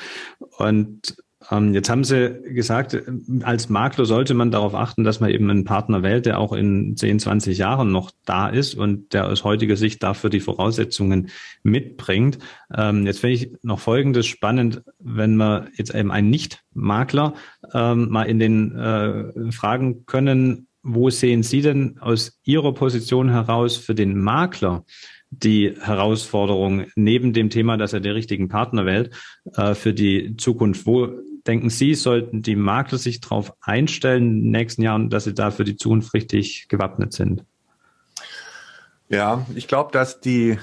Und 0.58 1.18
jetzt 1.52 1.90
haben 1.90 2.04
Sie 2.04 2.42
gesagt, 2.54 2.98
als 3.44 3.70
Makler 3.70 4.06
sollte 4.06 4.34
man 4.34 4.52
darauf 4.52 4.74
achten, 4.74 5.04
dass 5.04 5.20
man 5.20 5.30
eben 5.30 5.50
einen 5.50 5.64
Partner 5.64 6.02
wählt, 6.02 6.26
der 6.26 6.40
auch 6.40 6.54
in 6.54 6.96
10, 6.96 7.20
20 7.20 7.58
Jahren 7.58 7.92
noch 7.92 8.12
da 8.26 8.48
ist 8.48 8.76
und 8.76 9.14
der 9.14 9.28
aus 9.28 9.44
heutiger 9.44 9.76
Sicht 9.76 10.02
dafür 10.02 10.30
die 10.30 10.40
Voraussetzungen 10.40 11.30
mitbringt. 11.64 12.40
Ähm, 12.76 13.06
jetzt 13.06 13.20
finde 13.20 13.36
ich 13.36 13.52
noch 13.62 13.80
Folgendes 13.80 14.26
spannend, 14.26 14.84
wenn 15.00 15.36
wir 15.36 15.68
jetzt 15.76 15.94
eben 15.94 16.12
einen 16.12 16.30
Nicht-Makler 16.30 17.34
ähm, 17.74 18.10
mal 18.10 18.24
in 18.24 18.40
den 18.40 18.76
äh, 18.76 19.52
fragen 19.52 20.06
können, 20.06 20.68
wo 20.82 21.10
sehen 21.10 21.44
Sie 21.44 21.62
denn 21.62 21.98
aus 22.00 22.40
Ihrer 22.44 22.74
Position 22.74 23.30
heraus 23.30 23.76
für 23.76 23.96
den 23.96 24.20
Makler 24.20 24.86
die 25.32 25.74
Herausforderung 25.80 26.86
neben 26.96 27.34
dem 27.34 27.50
Thema, 27.50 27.78
dass 27.78 27.94
er 27.94 28.00
den 28.00 28.14
richtigen 28.14 28.48
Partner 28.48 28.86
wählt, 28.86 29.12
äh, 29.56 29.74
für 29.74 29.94
die 29.94 30.38
Zukunft? 30.38 30.86
Wo 30.86 31.10
denken 31.48 31.70
Sie, 31.70 31.94
sollten 31.94 32.42
die 32.42 32.56
Makler 32.56 32.98
sich 32.98 33.22
darauf 33.22 33.54
einstellen 33.62 34.24
in 34.24 34.42
den 34.44 34.52
nächsten 34.52 34.82
Jahren, 34.82 35.10
dass 35.10 35.26
sie 35.26 35.34
da 35.34 35.52
für 35.52 35.64
die 35.64 35.78
Zukunft 35.78 36.14
richtig 36.14 36.68
gewappnet 36.68 37.14
sind? 37.14 37.44
Ja, 39.10 39.46
ich 39.56 39.68
glaube, 39.68 39.92
dass 39.92 40.20
die, 40.20 40.58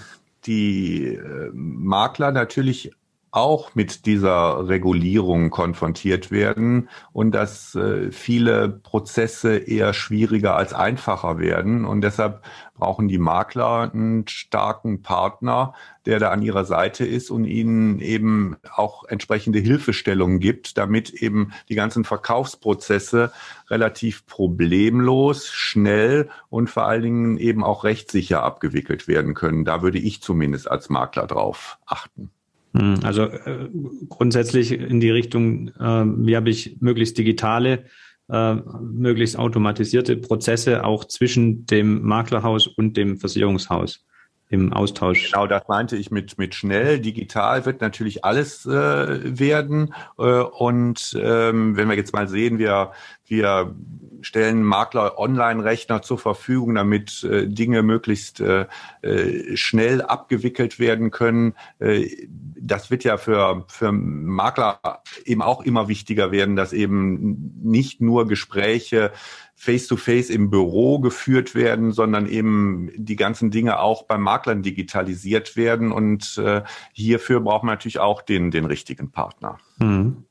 die 0.46 1.14
äh, 1.14 1.50
Makler 1.52 2.32
natürlich 2.32 2.90
auch 3.32 3.74
mit 3.74 4.04
dieser 4.04 4.68
Regulierung 4.68 5.48
konfrontiert 5.48 6.30
werden 6.30 6.90
und 7.14 7.32
dass 7.32 7.74
äh, 7.74 8.12
viele 8.12 8.68
Prozesse 8.68 9.56
eher 9.56 9.94
schwieriger 9.94 10.54
als 10.54 10.74
einfacher 10.74 11.38
werden. 11.38 11.86
Und 11.86 12.02
deshalb 12.02 12.42
brauchen 12.74 13.08
die 13.08 13.16
Makler 13.16 13.90
einen 13.90 14.28
starken 14.28 15.00
Partner, 15.00 15.72
der 16.04 16.18
da 16.18 16.30
an 16.30 16.42
ihrer 16.42 16.66
Seite 16.66 17.06
ist 17.06 17.30
und 17.30 17.44
ihnen 17.44 18.00
eben 18.00 18.56
auch 18.70 19.04
entsprechende 19.04 19.60
Hilfestellungen 19.60 20.38
gibt, 20.38 20.76
damit 20.76 21.10
eben 21.10 21.52
die 21.70 21.74
ganzen 21.74 22.04
Verkaufsprozesse 22.04 23.32
relativ 23.70 24.26
problemlos, 24.26 25.48
schnell 25.48 26.28
und 26.50 26.68
vor 26.68 26.84
allen 26.84 27.02
Dingen 27.02 27.38
eben 27.38 27.64
auch 27.64 27.84
rechtssicher 27.84 28.42
abgewickelt 28.42 29.08
werden 29.08 29.32
können. 29.32 29.64
Da 29.64 29.80
würde 29.80 29.98
ich 29.98 30.20
zumindest 30.20 30.70
als 30.70 30.90
Makler 30.90 31.26
drauf 31.26 31.78
achten. 31.86 32.30
Hm, 32.74 33.00
also 33.02 33.24
äh, 33.24 33.68
grundsätzlich 34.08 34.72
in 34.72 35.00
die 35.00 35.10
Richtung, 35.10 35.68
äh, 35.68 36.04
wie 36.04 36.36
habe 36.36 36.50
ich 36.50 36.78
möglichst 36.80 37.18
digitale, 37.18 37.84
äh, 38.28 38.54
möglichst 38.54 39.38
automatisierte 39.38 40.16
Prozesse 40.16 40.84
auch 40.84 41.04
zwischen 41.04 41.66
dem 41.66 42.02
Maklerhaus 42.02 42.66
und 42.66 42.96
dem 42.96 43.18
Versicherungshaus 43.18 44.04
im 44.52 44.72
Austausch. 44.72 45.30
Genau, 45.32 45.46
das 45.46 45.66
meinte 45.66 45.96
ich 45.96 46.10
mit, 46.10 46.36
mit 46.36 46.54
schnell. 46.54 47.00
Digital 47.00 47.64
wird 47.64 47.80
natürlich 47.80 48.22
alles 48.24 48.66
äh, 48.66 49.38
werden. 49.38 49.94
Äh, 50.18 50.22
und 50.22 51.18
ähm, 51.18 51.76
wenn 51.76 51.88
wir 51.88 51.96
jetzt 51.96 52.12
mal 52.12 52.28
sehen, 52.28 52.58
wir, 52.58 52.92
wir 53.32 53.74
stellen 54.20 54.62
Makler 54.62 55.18
Online-Rechner 55.18 56.02
zur 56.02 56.18
Verfügung, 56.18 56.74
damit 56.74 57.24
äh, 57.24 57.48
Dinge 57.48 57.82
möglichst 57.82 58.40
äh, 58.40 58.66
äh, 59.02 59.56
schnell 59.56 60.02
abgewickelt 60.02 60.78
werden 60.78 61.10
können. 61.10 61.54
Äh, 61.80 62.08
das 62.28 62.90
wird 62.90 63.02
ja 63.02 63.16
für, 63.16 63.64
für 63.66 63.90
Makler 63.90 64.80
eben 65.24 65.42
auch 65.42 65.62
immer 65.62 65.88
wichtiger 65.88 66.30
werden, 66.30 66.54
dass 66.54 66.72
eben 66.72 67.52
nicht 67.62 68.00
nur 68.00 68.28
Gespräche 68.28 69.10
face-to-face 69.56 70.28
-face 70.28 70.34
im 70.34 70.50
Büro 70.50 71.00
geführt 71.00 71.54
werden, 71.54 71.92
sondern 71.92 72.26
eben 72.26 72.90
die 72.94 73.16
ganzen 73.16 73.50
Dinge 73.50 73.80
auch 73.80 74.04
beim 74.04 74.22
Maklern 74.22 74.62
digitalisiert 74.62 75.56
werden. 75.56 75.90
Und 75.90 76.38
äh, 76.38 76.62
hierfür 76.92 77.40
braucht 77.40 77.64
man 77.64 77.74
natürlich 77.74 77.98
auch 77.98 78.22
den, 78.22 78.50
den 78.50 78.66
richtigen 78.66 79.10
Partner. 79.10 79.58
Mhm. 79.78 80.24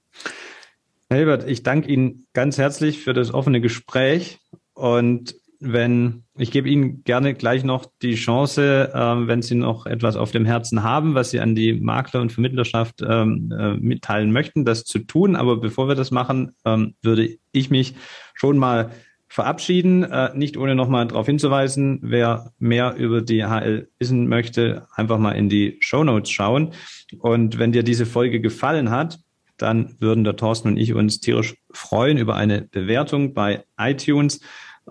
Herr 1.11 1.17
Hilbert, 1.17 1.45
ich 1.45 1.61
danke 1.61 1.91
Ihnen 1.91 2.25
ganz 2.31 2.57
herzlich 2.57 2.99
für 2.99 3.11
das 3.11 3.33
offene 3.33 3.59
Gespräch 3.59 4.39
und 4.73 5.35
wenn 5.59 6.23
ich 6.37 6.51
gebe 6.51 6.69
Ihnen 6.69 7.03
gerne 7.03 7.33
gleich 7.33 7.65
noch 7.65 7.85
die 8.01 8.15
Chance, 8.15 8.93
äh, 8.93 9.27
wenn 9.27 9.41
Sie 9.41 9.55
noch 9.55 9.85
etwas 9.85 10.15
auf 10.15 10.31
dem 10.31 10.45
Herzen 10.45 10.83
haben, 10.83 11.13
was 11.13 11.31
Sie 11.31 11.41
an 11.41 11.53
die 11.53 11.73
Makler 11.73 12.21
und 12.21 12.31
Vermittlerschaft 12.31 13.01
ähm, 13.05 13.51
äh, 13.51 13.73
mitteilen 13.73 14.31
möchten, 14.31 14.63
das 14.63 14.85
zu 14.85 14.99
tun. 14.99 15.35
Aber 15.35 15.57
bevor 15.57 15.89
wir 15.89 15.95
das 15.95 16.11
machen, 16.11 16.53
ähm, 16.63 16.95
würde 17.01 17.35
ich 17.51 17.69
mich 17.69 17.93
schon 18.33 18.57
mal 18.57 18.91
verabschieden, 19.27 20.03
äh, 20.03 20.31
nicht 20.33 20.55
ohne 20.55 20.75
nochmal 20.75 21.07
darauf 21.07 21.25
hinzuweisen, 21.25 21.99
wer 22.03 22.53
mehr 22.57 22.95
über 22.95 23.21
die 23.21 23.43
HL 23.43 23.89
wissen 23.99 24.29
möchte, 24.29 24.87
einfach 24.95 25.17
mal 25.17 25.33
in 25.33 25.49
die 25.49 25.75
Show 25.81 26.05
Notes 26.05 26.31
schauen. 26.31 26.71
Und 27.19 27.59
wenn 27.59 27.73
dir 27.73 27.83
diese 27.83 28.05
Folge 28.05 28.39
gefallen 28.39 28.91
hat, 28.91 29.19
dann 29.61 29.95
würden 29.99 30.23
der 30.23 30.35
Thorsten 30.35 30.69
und 30.69 30.77
ich 30.77 30.93
uns 30.93 31.19
tierisch 31.19 31.55
freuen 31.71 32.17
über 32.17 32.35
eine 32.35 32.63
Bewertung 32.63 33.33
bei 33.33 33.63
iTunes. 33.77 34.39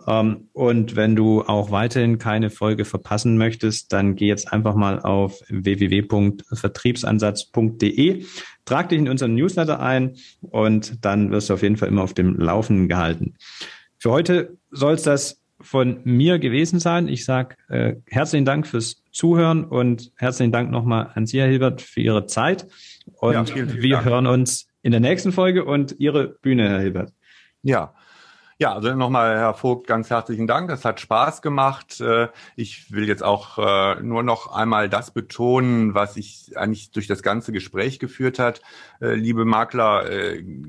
Ähm, 0.06 0.48
und 0.52 0.94
wenn 0.96 1.16
du 1.16 1.40
auch 1.42 1.70
weiterhin 1.70 2.18
keine 2.18 2.50
Folge 2.50 2.84
verpassen 2.84 3.38
möchtest, 3.38 3.90
dann 3.92 4.14
geh 4.14 4.28
jetzt 4.28 4.52
einfach 4.52 4.74
mal 4.74 5.00
auf 5.00 5.40
www.vertriebsansatz.de, 5.48 8.24
trag 8.64 8.88
dich 8.88 8.98
in 8.98 9.08
unseren 9.08 9.34
Newsletter 9.34 9.80
ein 9.80 10.16
und 10.40 11.04
dann 11.04 11.32
wirst 11.32 11.50
du 11.50 11.54
auf 11.54 11.62
jeden 11.62 11.76
Fall 11.76 11.88
immer 11.88 12.02
auf 12.02 12.14
dem 12.14 12.38
Laufenden 12.38 12.88
gehalten. 12.88 13.34
Für 13.98 14.12
heute 14.12 14.56
soll 14.70 14.94
es 14.94 15.02
das 15.02 15.39
von 15.60 16.00
mir 16.04 16.38
gewesen 16.38 16.80
sein. 16.80 17.08
Ich 17.08 17.24
sage 17.24 17.56
äh, 17.68 17.96
herzlichen 18.06 18.44
Dank 18.44 18.66
fürs 18.66 19.02
Zuhören 19.12 19.64
und 19.64 20.12
herzlichen 20.16 20.52
Dank 20.52 20.70
nochmal 20.70 21.10
an 21.14 21.26
Sie, 21.26 21.40
Herr 21.40 21.48
Hilbert, 21.48 21.82
für 21.82 22.00
Ihre 22.00 22.26
Zeit. 22.26 22.66
Und 23.18 23.34
ja, 23.34 23.44
vielen, 23.44 23.68
vielen 23.68 23.82
wir 23.82 23.96
Dank. 23.96 24.06
hören 24.06 24.26
uns 24.26 24.68
in 24.82 24.92
der 24.92 25.00
nächsten 25.00 25.32
Folge 25.32 25.64
und 25.64 25.96
Ihre 25.98 26.28
Bühne, 26.28 26.68
Herr 26.68 26.80
Hilbert. 26.80 27.12
Ja, 27.62 27.94
ja, 28.60 28.74
also 28.74 28.94
nochmal, 28.94 29.38
Herr 29.38 29.54
Vogt, 29.54 29.86
ganz 29.86 30.10
herzlichen 30.10 30.46
Dank. 30.46 30.68
Das 30.68 30.84
hat 30.84 31.00
Spaß 31.00 31.40
gemacht. 31.40 31.98
Äh, 32.02 32.28
ich 32.56 32.92
will 32.92 33.08
jetzt 33.08 33.24
auch 33.24 33.56
äh, 33.56 34.02
nur 34.02 34.22
noch 34.22 34.52
einmal 34.52 34.90
das 34.90 35.12
betonen, 35.12 35.94
was 35.94 36.18
ich 36.18 36.52
eigentlich 36.56 36.90
durch 36.90 37.06
das 37.06 37.22
ganze 37.22 37.52
Gespräch 37.52 37.98
geführt 37.98 38.38
hat. 38.38 38.60
Äh, 39.00 39.14
liebe 39.14 39.46
Makler, 39.46 40.04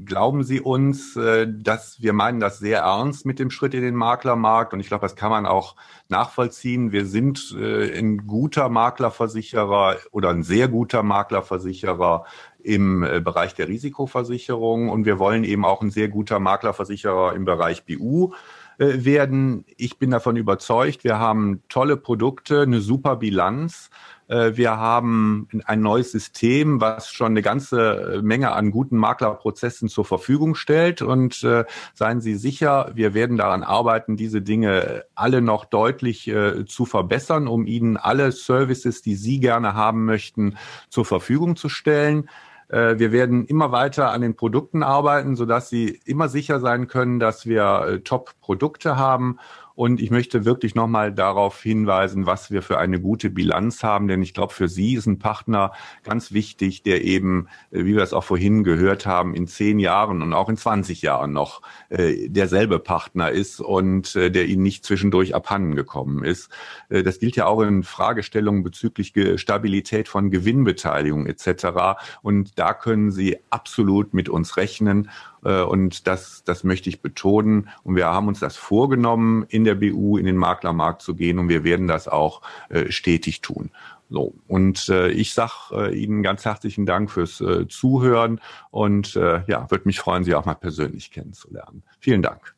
glauben 0.05 0.43
Sie 0.45 0.61
uns, 0.61 1.15
dass 1.15 2.01
wir 2.01 2.13
meinen 2.13 2.39
das 2.39 2.59
sehr 2.59 2.79
ernst 2.79 3.25
mit 3.25 3.39
dem 3.39 3.51
Schritt 3.51 3.73
in 3.73 3.81
den 3.81 3.95
Maklermarkt. 3.95 4.73
Und 4.73 4.79
ich 4.79 4.87
glaube, 4.87 5.01
das 5.01 5.17
kann 5.17 5.29
man 5.29 5.45
auch 5.45 5.75
nachvollziehen. 6.07 6.93
Wir 6.93 7.05
sind 7.05 7.53
ein 7.53 8.25
guter 8.25 8.69
Maklerversicherer 8.69 9.97
oder 10.11 10.29
ein 10.29 10.43
sehr 10.43 10.69
guter 10.69 11.03
Maklerversicherer 11.03 12.25
im 12.63 13.03
äh, 13.03 13.19
Bereich 13.19 13.55
der 13.55 13.67
Risikoversicherung 13.67 14.89
und 14.89 15.05
wir 15.05 15.19
wollen 15.19 15.43
eben 15.43 15.65
auch 15.65 15.81
ein 15.81 15.91
sehr 15.91 16.07
guter 16.07 16.39
Maklerversicherer 16.39 17.33
im 17.35 17.45
Bereich 17.45 17.85
BU 17.85 18.33
äh, 18.77 19.05
werden. 19.05 19.65
Ich 19.77 19.99
bin 19.99 20.09
davon 20.11 20.37
überzeugt, 20.37 21.03
wir 21.03 21.19
haben 21.19 21.61
tolle 21.69 21.97
Produkte, 21.97 22.61
eine 22.61 22.81
super 22.81 23.17
Bilanz. 23.17 23.89
Äh, 24.31 24.55
wir 24.55 24.77
haben 24.77 25.47
ein 25.65 25.81
neues 25.81 26.11
System, 26.11 26.79
was 26.81 27.11
schon 27.11 27.33
eine 27.33 27.41
ganze 27.41 28.21
Menge 28.23 28.53
an 28.53 28.71
guten 28.71 28.97
Maklerprozessen 28.97 29.89
zur 29.89 30.05
Verfügung 30.05 30.55
stellt. 30.55 31.01
Und 31.01 31.43
äh, 31.43 31.65
seien 31.93 32.21
Sie 32.21 32.35
sicher, 32.35 32.91
wir 32.95 33.13
werden 33.13 33.37
daran 33.37 33.63
arbeiten, 33.63 34.15
diese 34.15 34.41
Dinge 34.41 35.03
alle 35.15 35.41
noch 35.41 35.65
deutlich 35.65 36.27
äh, 36.27 36.65
zu 36.65 36.85
verbessern, 36.85 37.47
um 37.47 37.67
Ihnen 37.67 37.97
alle 37.97 38.31
Services, 38.31 39.01
die 39.01 39.15
Sie 39.15 39.39
gerne 39.39 39.73
haben 39.73 40.05
möchten, 40.05 40.57
zur 40.89 41.05
Verfügung 41.05 41.55
zu 41.55 41.67
stellen. 41.67 42.29
Äh, 42.71 42.97
wir 42.99 43.11
werden 43.11 43.45
immer 43.45 43.71
weiter 43.71 44.11
an 44.11 44.21
den 44.21 44.35
Produkten 44.35 44.81
arbeiten, 44.81 45.35
sodass 45.35 45.69
Sie 45.69 45.99
immer 46.05 46.29
sicher 46.29 46.59
sein 46.59 46.87
können, 46.87 47.19
dass 47.19 47.45
wir 47.45 47.85
äh, 47.87 47.99
Top-Produkte 47.99 48.97
haben 48.97 49.37
und 49.81 49.99
ich 49.99 50.11
möchte 50.11 50.45
wirklich 50.45 50.75
nochmal 50.75 51.11
darauf 51.11 51.59
hinweisen, 51.59 52.27
was 52.27 52.51
wir 52.51 52.61
für 52.61 52.77
eine 52.77 53.01
gute 53.01 53.31
Bilanz 53.31 53.81
haben, 53.81 54.07
denn 54.07 54.21
ich 54.21 54.35
glaube, 54.35 54.53
für 54.53 54.67
Sie 54.67 54.93
ist 54.93 55.07
ein 55.07 55.17
Partner 55.17 55.71
ganz 56.03 56.31
wichtig, 56.31 56.83
der 56.83 57.03
eben, 57.03 57.47
äh, 57.71 57.83
wie 57.83 57.95
wir 57.95 58.03
es 58.03 58.13
auch 58.13 58.23
vorhin 58.23 58.63
gehört 58.63 59.07
haben, 59.07 59.33
in 59.33 59.47
zehn 59.47 59.79
Jahren 59.79 60.21
und 60.21 60.33
auch 60.33 60.49
in 60.49 60.55
20 60.55 61.01
Jahren 61.01 61.33
noch 61.33 61.63
äh, 61.89 62.29
derselbe 62.29 62.77
Partner 62.77 63.31
ist 63.31 63.59
und 63.59 64.15
äh, 64.15 64.29
der 64.29 64.45
Ihnen 64.45 64.61
nicht 64.61 64.85
zwischendurch 64.85 65.33
abhanden 65.33 65.75
gekommen 65.75 66.23
ist. 66.23 66.51
Das 66.89 67.17
gilt 67.17 67.35
ja 67.35 67.47
auch 67.47 67.61
in 67.61 67.81
Fragestellungen 67.81 68.61
bezüglich 68.61 69.13
Stabilität 69.37 70.07
von 70.07 70.29
Gewinnbeteiligung 70.29 71.25
etc. 71.25 71.99
Und 72.21 72.59
da 72.59 72.75
können 72.75 73.09
Sie 73.09 73.37
absolut 73.49 74.13
mit 74.13 74.29
uns 74.29 74.57
rechnen. 74.57 75.09
Äh, 75.43 75.61
und 75.61 76.07
das, 76.07 76.43
das 76.43 76.63
möchte 76.63 76.89
ich 76.89 77.01
betonen. 77.01 77.69
Und 77.83 77.95
wir 77.95 78.07
haben 78.07 78.27
uns 78.27 78.39
das 78.39 78.57
vorgenommen, 78.57 79.45
in 79.49 79.63
der 79.63 79.75
BU 79.75 80.17
in 80.17 80.25
den 80.25 80.37
Maklermarkt 80.37 81.01
zu 81.01 81.15
gehen 81.15 81.39
und 81.39 81.49
wir 81.49 81.63
werden 81.63 81.87
das 81.87 82.07
auch 82.07 82.41
äh, 82.69 82.91
stetig 82.91 83.41
tun. 83.41 83.71
So, 84.09 84.33
und 84.47 84.89
äh, 84.89 85.09
ich 85.09 85.33
sage 85.33 85.51
äh, 85.71 85.97
Ihnen 85.97 86.21
ganz 86.21 86.43
herzlichen 86.43 86.85
Dank 86.85 87.09
fürs 87.09 87.39
äh, 87.39 87.67
Zuhören 87.69 88.41
und 88.69 89.15
äh, 89.15 89.43
ja, 89.47 89.71
würde 89.71 89.85
mich 89.85 90.01
freuen, 90.01 90.25
Sie 90.25 90.35
auch 90.35 90.45
mal 90.45 90.55
persönlich 90.55 91.11
kennenzulernen. 91.11 91.83
Vielen 91.99 92.21
Dank. 92.21 92.53